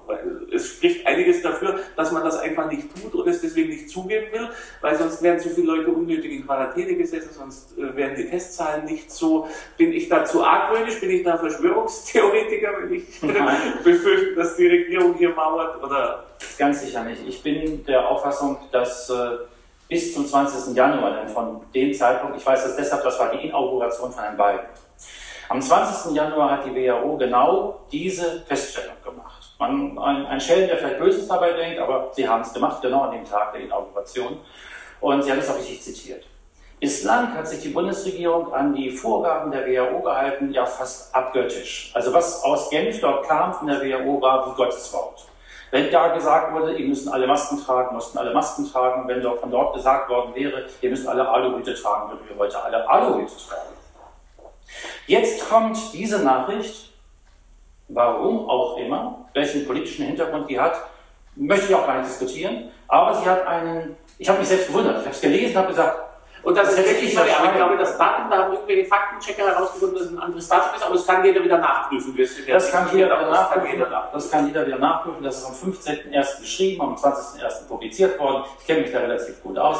[0.53, 4.31] Es spricht einiges dafür, dass man das einfach nicht tut und es deswegen nicht zugeben
[4.31, 4.49] will,
[4.81, 8.85] weil sonst wären zu viele Leute unnötig in Quarantäne gesessen, sonst äh, wären die Testzahlen
[8.85, 9.47] nicht so.
[9.77, 10.99] Bin ich da zu argwöhnisch?
[10.99, 13.21] Bin ich da Verschwörungstheoretiker, wenn ich
[13.83, 15.83] befürchte, dass die Regierung hier mauert?
[15.83, 16.25] Oder
[16.57, 17.21] Ganz sicher nicht.
[17.27, 19.37] Ich bin der Auffassung, dass äh,
[19.89, 20.75] bis zum 20.
[20.75, 24.37] Januar, denn von dem Zeitpunkt, ich weiß das deshalb, das war die Inauguration von Herrn
[24.37, 24.67] Biden.
[25.49, 26.15] Am 20.
[26.15, 29.42] Januar hat die WHO genau diese Feststellung gemacht.
[29.63, 33.03] Man, ein, ein Schelm, der vielleicht Böses dabei denkt, aber sie haben es gemacht, genau
[33.03, 34.39] an dem Tag der Inauguration.
[34.99, 36.25] Und sie haben es auch richtig zitiert.
[36.81, 41.91] Bislang hat sich die Bundesregierung an die Vorgaben der WHO gehalten, ja fast abgöttisch.
[41.93, 45.25] Also was aus Genf dort kam von der WHO war wie Gottes Wort.
[45.71, 49.07] Wenn da gesagt wurde, ihr müssen alle Masken tragen, mussten alle Masken tragen.
[49.07, 52.61] Wenn dort von dort gesagt worden wäre, ihr müsst alle Aluhüte tragen, würden wir heute
[52.61, 53.73] alle Aluhüte tragen.
[55.07, 56.92] Jetzt kommt diese Nachricht,
[57.87, 60.75] warum auch immer, welchen politischen Hintergrund die hat,
[61.35, 64.97] möchte ich auch gar nicht diskutieren, aber sie hat einen, ich habe mich selbst gewundert,
[64.99, 66.02] ich habe es gelesen, habe gesagt,
[66.43, 68.85] Und das, Das ist wirklich ich neu, aber ich glaube, das Datum, da haben irgendwelche
[68.85, 72.17] Faktenchecker herausgefunden, dass es ein anderes Datum ist, aber das kann jeder wieder nachprüfen.
[72.45, 73.85] Ja Das kann jeder wieder das nachprüfen.
[74.13, 75.23] Das kann jeder wieder nachprüfen.
[75.23, 76.41] Das ist am 15.01.
[76.41, 77.67] geschrieben, am 20.01.
[77.67, 78.43] publiziert worden.
[78.59, 79.77] Ich kenne mich da relativ gut aus.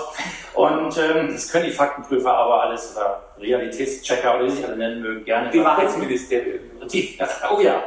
[0.54, 4.78] Und ähm, das können die Faktenprüfer aber alles oder Realitätschecker oder wie sie sich alle
[4.78, 5.88] nennen mögen, gerne Die überprüfen.
[5.90, 6.60] Wahrheitsministerien.
[6.92, 7.20] Die,
[7.52, 7.82] oh ja,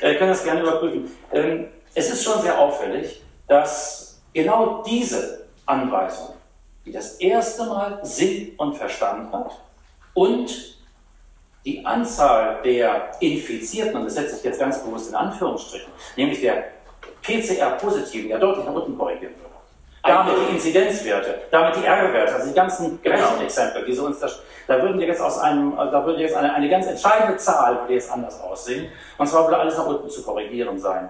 [0.00, 1.16] äh, können das gerne überprüfen.
[1.32, 6.34] Ähm, es ist schon sehr auffällig, dass genau diese Anweisung,
[6.84, 9.52] die das erste Mal Sinn und Verstand hat
[10.14, 10.76] und
[11.64, 16.64] die Anzahl der Infizierten, und das setze ich jetzt ganz bewusst in Anführungsstrichen, nämlich der
[17.22, 19.52] PCR-Positiven, ja deutlich nach unten korrigieren würde.
[20.04, 24.82] Damit die Inzidenzwerte, damit die R-Werte, also die ganzen Rechenexempel, die so uns das, da
[24.82, 28.40] würden jetzt aus einem, da würde jetzt eine, eine ganz entscheidende Zahl würde jetzt anders
[28.40, 28.90] aussehen.
[29.18, 31.08] Und zwar würde alles nach unten zu korrigieren sein.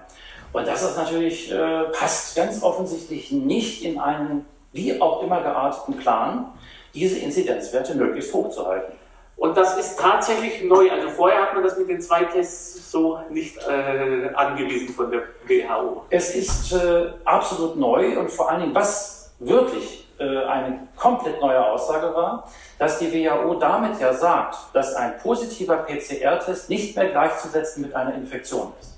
[0.51, 5.97] Und das ist natürlich, äh, passt ganz offensichtlich nicht in einen wie auch immer gearteten
[5.97, 6.51] Plan,
[6.93, 8.93] diese Inzidenzwerte möglichst hoch zu halten.
[9.35, 10.91] Und das ist tatsächlich neu.
[10.91, 15.23] Also vorher hat man das mit den zwei Tests so nicht äh, angewiesen von der
[15.47, 16.05] WHO.
[16.09, 21.65] Es ist äh, absolut neu und vor allen Dingen, was wirklich äh, eine komplett neue
[21.65, 22.47] Aussage war,
[22.77, 28.13] dass die WHO damit ja sagt, dass ein positiver PCR-Test nicht mehr gleichzusetzen mit einer
[28.13, 28.97] Infektion ist.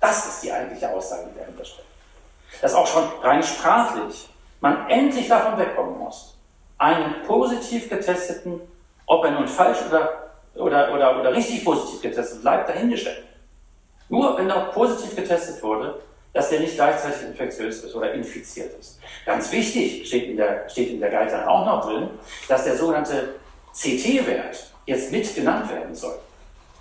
[0.00, 1.88] Das ist die eigentliche Aussage, die dahinter steckt.
[2.60, 4.28] Dass auch schon rein sprachlich
[4.60, 6.36] man endlich davon wegkommen muss,
[6.78, 8.60] einen positiv getesteten,
[9.06, 13.24] ob er nun falsch oder, oder, oder, oder richtig positiv getestet bleibt, dahingestellt.
[14.08, 16.00] Nur wenn er positiv getestet wurde,
[16.32, 19.00] dass der nicht gleichzeitig infektiös ist oder infiziert ist.
[19.24, 22.10] Ganz wichtig steht in der, steht in der Guideline auch noch drin,
[22.46, 23.36] dass der sogenannte
[23.72, 26.18] CT-Wert jetzt mit genannt werden soll.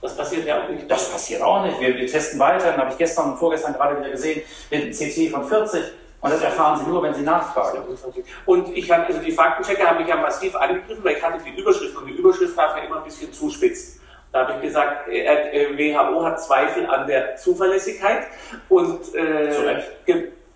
[0.02, 0.90] Das passiert ja auch nicht.
[0.92, 1.80] Das passiert auch nicht.
[1.80, 2.72] Wir, wir testen weiter.
[2.72, 5.84] Dann habe ich gestern und vorgestern gerade wieder gesehen, mit einem CT von 40.
[6.26, 7.84] Und das erfahren Sie nur, wenn Sie nachfragen.
[8.48, 11.62] Und ich habe, also die Faktenchecker haben mich ja massiv angegriffen, weil ich hatte die
[11.62, 14.02] Überschrift und die Überschrift darf ja immer ein bisschen zuspitzen.
[14.32, 18.26] Da habe ich gesagt, äh, äh, WHO hat Zweifel an der Zuverlässigkeit
[18.70, 19.54] und, äh,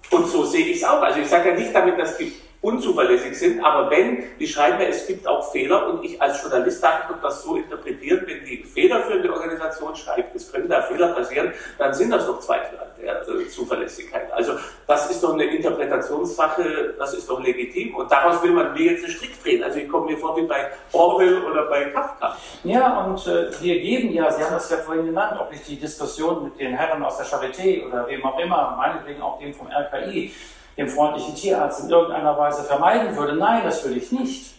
[0.09, 1.03] und so sehe ich es auch.
[1.03, 4.87] Also ich sage ja nicht damit, dass die unzuverlässig sind, aber wenn, die schreiben ja,
[4.87, 8.63] es gibt auch Fehler und ich als Journalist darf ich das so interpretieren, wenn die
[8.63, 13.21] federführende Organisation schreibt, es können da Fehler passieren, dann sind das doch Zweifel an der
[13.21, 14.29] äh, Zuverlässigkeit.
[14.33, 14.53] Also
[14.87, 19.05] das ist doch eine Interpretationssache, das ist doch legitim und daraus will man mir jetzt
[19.05, 19.63] einen Strick drehen.
[19.63, 22.35] Also ich komme mir vor wie bei Orwell oder bei Kafka.
[22.65, 25.77] Ja, und äh, wir geben ja, Sie haben das ja vorhin genannt, ob ich die
[25.77, 29.67] Diskussion mit den Herren aus der Charité oder wem auch immer, meinetwegen auch dem vom
[29.67, 30.33] RKI,
[30.77, 33.35] dem freundlichen Tierarzt in irgendeiner Weise vermeiden würde.
[33.35, 34.53] Nein, das will ich nicht.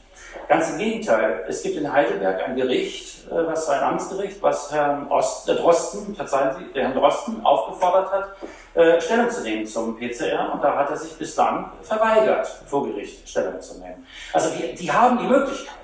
[0.49, 1.45] Ganz im Gegenteil.
[1.49, 6.15] Es gibt in Heidelberg ein Gericht, äh, was ein Amtsgericht, was Herrn Ost, äh, Drosten,
[6.15, 8.29] verzeihen Sie, der Herrn Drosten aufgefordert hat,
[8.75, 13.29] äh, Stellung zu nehmen zum PCR und da hat er sich bislang verweigert, vor Gericht
[13.29, 14.07] Stellung zu nehmen.
[14.33, 15.75] Also die, die haben die Möglichkeit,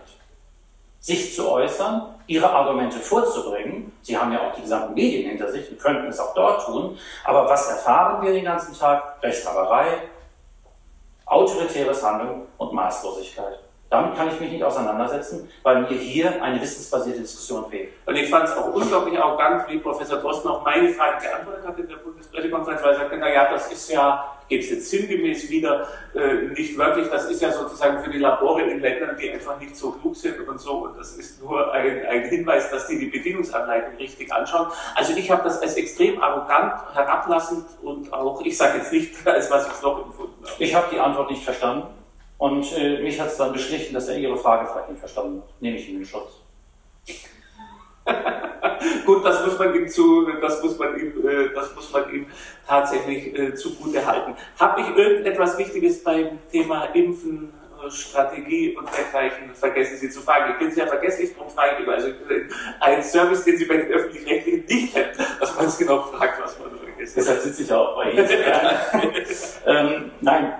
[1.00, 3.92] sich zu äußern, ihre Argumente vorzubringen.
[4.02, 6.98] Sie haben ja auch die gesamten Medien hinter sich, die könnten es auch dort tun.
[7.24, 9.22] Aber was erfahren wir den ganzen Tag?
[9.22, 9.86] Rechthaberei,
[11.26, 13.65] autoritäres Handeln und Maßlosigkeit.
[13.88, 17.90] Damit kann ich mich nicht auseinandersetzen, weil mir hier eine wissensbasierte Diskussion fehlt.
[18.04, 21.78] Und ich fand es auch unglaublich arrogant, wie Professor Drosten auf meine Frage geantwortet hat
[21.78, 25.86] in der Bundespressekonferenz, weil er sagte, naja, das ist ja, geht es jetzt sinngemäß wieder,
[26.14, 29.76] äh, nicht wörtlich, das ist ja sozusagen für die Labore in Ländern, die einfach nicht
[29.76, 33.06] so klug sind und so, und das ist nur ein, ein Hinweis, dass die die
[33.06, 34.66] Bedienungsanleitung richtig anschauen.
[34.96, 39.48] Also ich habe das als extrem arrogant, herablassend und auch, ich sage jetzt nicht, als
[39.48, 40.64] was ich noch empfunden habe.
[40.64, 41.86] Ich habe die Antwort nicht verstanden.
[42.38, 45.60] Und äh, mich hat es dann beschlichen, dass er Ihre Frage vielleicht nicht verstanden hat.
[45.60, 46.32] Nehme ich ihm den Schutz.
[49.06, 52.26] Gut, das muss man ihm zu, das muss man ihm, äh, das muss man ihm
[52.66, 54.34] tatsächlich äh, zugute halten.
[54.58, 57.52] Habe ich irgendetwas Wichtiges beim Thema Impfen,
[57.84, 60.52] äh, Strategie und dergleichen vergessen Sie zu fragen?
[60.52, 62.08] Ich bin sehr vergesslich, darum frage ich Also
[62.80, 66.58] ein Service, den Sie bei den öffentlich-rechtlichen nicht hätten, dass man es genau fragt, was
[66.58, 68.28] man vergessen Deshalb sitze ich auch bei Ihnen.
[69.66, 70.54] ähm, nein,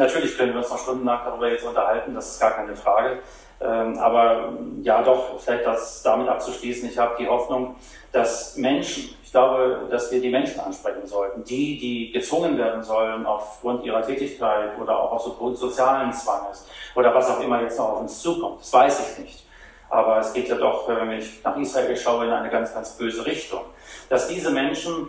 [0.00, 3.20] natürlich können wir uns noch stundenlang darüber jetzt unterhalten, das ist gar keine Frage.
[3.60, 6.88] Ähm, aber ja, doch, vielleicht das damit abzuschließen.
[6.88, 7.76] Ich habe die Hoffnung,
[8.10, 13.26] dass Menschen, ich glaube, dass wir die Menschen ansprechen sollten, die, die gezwungen werden sollen
[13.26, 18.00] aufgrund ihrer Tätigkeit oder auch aufgrund sozialen Zwanges oder was auch immer jetzt noch auf
[18.00, 18.60] uns zukommt.
[18.60, 19.46] Das weiß ich nicht.
[19.90, 23.26] Aber es geht ja doch, wenn ich nach Israel schaue, in eine ganz, ganz böse
[23.26, 23.60] Richtung.
[24.08, 25.08] Dass diese Menschen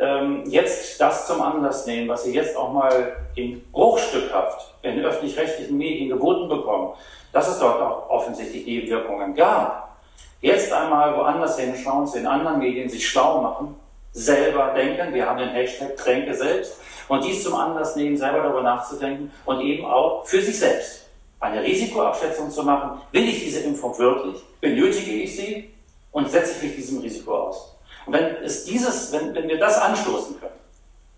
[0.00, 5.76] ähm, jetzt das zum Anlass nehmen, was sie jetzt auch mal in bruchstückhaft in öffentlich-rechtlichen
[5.76, 6.94] Medien geboten bekommen,
[7.32, 9.96] dass es dort auch offensichtlich Nebenwirkungen gab.
[10.40, 13.74] Jetzt einmal woanders hinschauen, zu den anderen Medien sich schlau machen,
[14.12, 18.62] selber denken, wir haben den Hashtag Tränke selbst, und dies zum Anlass nehmen, selber darüber
[18.62, 21.08] nachzudenken und eben auch für sich selbst
[21.40, 23.00] eine Risikoabschätzung zu machen.
[23.10, 24.36] Will ich diese Impfung wirklich?
[24.60, 25.70] Benötige ich sie?
[26.12, 27.76] Und setze ich mich diesem Risiko aus?
[28.06, 30.52] Und wenn, es dieses, wenn, wenn wir das anstoßen können,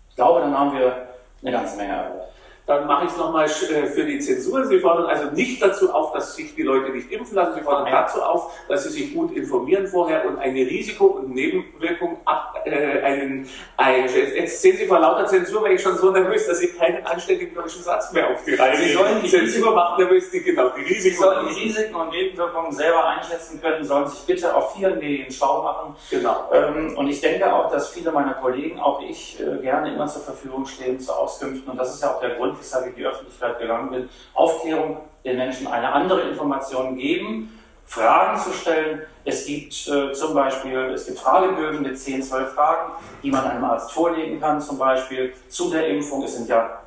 [0.09, 1.07] ich glaube, dann haben wir
[1.41, 2.29] eine ganze Menge erreicht.
[2.65, 4.65] Dann mache ich es nochmal äh, für die Zensur.
[4.65, 7.55] Sie fordern also nicht dazu auf, dass sich die Leute nicht impfen lassen.
[7.55, 12.19] Sie fordern dazu auf, dass sie sich gut informieren vorher und eine Risiko- und Nebenwirkung
[12.23, 16.47] ab, äh, einen, ein, jetzt sehen Sie vor lauter Zensur, weil ich schon so nervös,
[16.47, 19.99] dass ich keinen anständigen deutschen Satz mehr auf die Reihe Sie sollen die Zensur macht
[19.99, 21.15] nervös, die, genau, die Risiken.
[21.15, 25.29] Sie sollen die Risiken und Nebenwirkungen selber einschätzen können, sollen sich bitte auf vielen Medien
[25.31, 25.95] schlau machen.
[26.09, 26.49] Genau.
[26.53, 30.21] Ähm, und ich denke auch, dass viele meiner Kollegen, auch ich, äh, gerne immer zur
[30.21, 31.69] Verfügung stehen zu Auskünften.
[31.71, 34.97] Und das ist ja auch der Grund, Weshalb ich in die Öffentlichkeit gegangen bin, Aufklärung
[35.23, 39.01] den Menschen eine andere Information geben, Fragen zu stellen.
[39.25, 43.63] Es gibt äh, zum Beispiel, es gibt Fragebögen mit 10, 12 Fragen, die man einem
[43.63, 46.23] Arzt vorlegen kann, zum Beispiel zu der Impfung.
[46.23, 46.81] Es sind ja,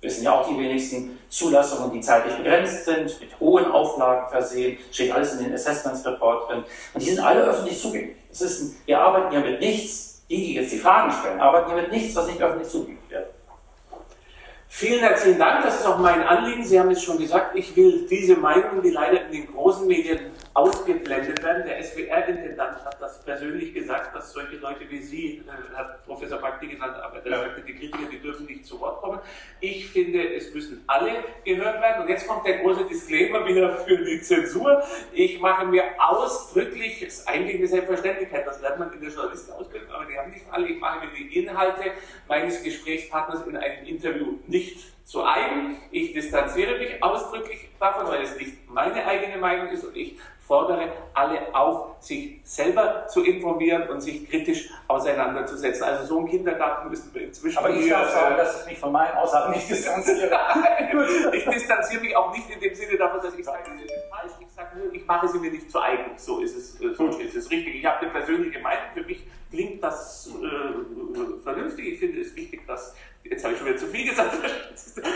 [0.00, 5.12] wissen ja auch die wenigsten Zulassungen, die zeitlich begrenzt sind, mit hohen Auflagen versehen, steht
[5.12, 6.64] alles in den Assessments Report drin.
[6.94, 8.16] Und die sind alle öffentlich zugänglich.
[8.30, 11.76] Es ist wir arbeiten ja mit nichts, die, die jetzt die Fragen stellen, arbeiten ja
[11.76, 13.26] mit nichts, was nicht öffentlich zugänglich wird.
[14.74, 16.64] Vielen herzlichen Dank, das ist auch mein Anliegen.
[16.64, 20.31] Sie haben es schon gesagt, ich will diese Meinungen, die leider in den großen Medien
[20.54, 21.64] ausgeblendet werden.
[21.64, 26.66] Der SWR-Intendant hat das persönlich gesagt, dass solche Leute wie Sie, äh, hat Professor Bakti
[26.66, 27.38] genannt, aber der ja.
[27.40, 29.20] sagte, die Kritiker, die dürfen nicht zu Wort kommen.
[29.60, 32.02] Ich finde, es müssen alle gehört werden.
[32.02, 34.82] Und jetzt kommt der große Disclaimer wieder für die Zensur.
[35.12, 39.90] Ich mache mir ausdrücklich, das ist eigentlich eine Selbstverständlichkeit, das lernt man in der Journalistenausbildung,
[39.90, 41.92] aber die haben nicht alle, ich mache mir die Inhalte
[42.28, 45.76] meines Gesprächspartners in einem Interview nicht zu eigen.
[45.90, 50.92] Ich distanziere mich ausdrücklich davon, weil es nicht meine eigene Meinung ist und ich fordere
[51.14, 55.84] alle auf, sich selber zu informieren und sich kritisch auseinanderzusetzen.
[55.84, 57.58] Also so ein Kindergarten müssen wir inzwischen.
[57.58, 60.30] Aber ich darf sagen, dass ich mich von meinen Aussagen nicht distanziere.
[61.32, 64.32] ich distanziere mich auch nicht in dem Sinne davon, dass ich sage, das ist falsch.
[64.40, 66.12] Ich sage nur, ich mache sie mir nicht zu eigen.
[66.16, 67.76] So ist es, äh, so ist es richtig.
[67.76, 68.84] Ich habe eine persönliche Meinung.
[68.94, 71.94] Für mich klingt das äh, vernünftig.
[71.94, 74.32] Ich finde es wichtig, dass Jetzt habe ich schon wieder zu viel gesagt.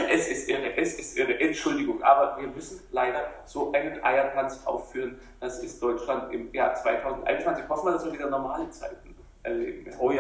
[0.09, 1.39] Es ist irre, es ist irre.
[1.39, 5.19] Entschuldigung, aber wir müssen leider so einen Eiertanz aufführen.
[5.41, 7.69] Das ist Deutschland im Jahr 2021.
[7.69, 9.93] Hoffen wir, dass wir wieder normale Zeiten erleben.
[9.99, 10.15] Oh ja.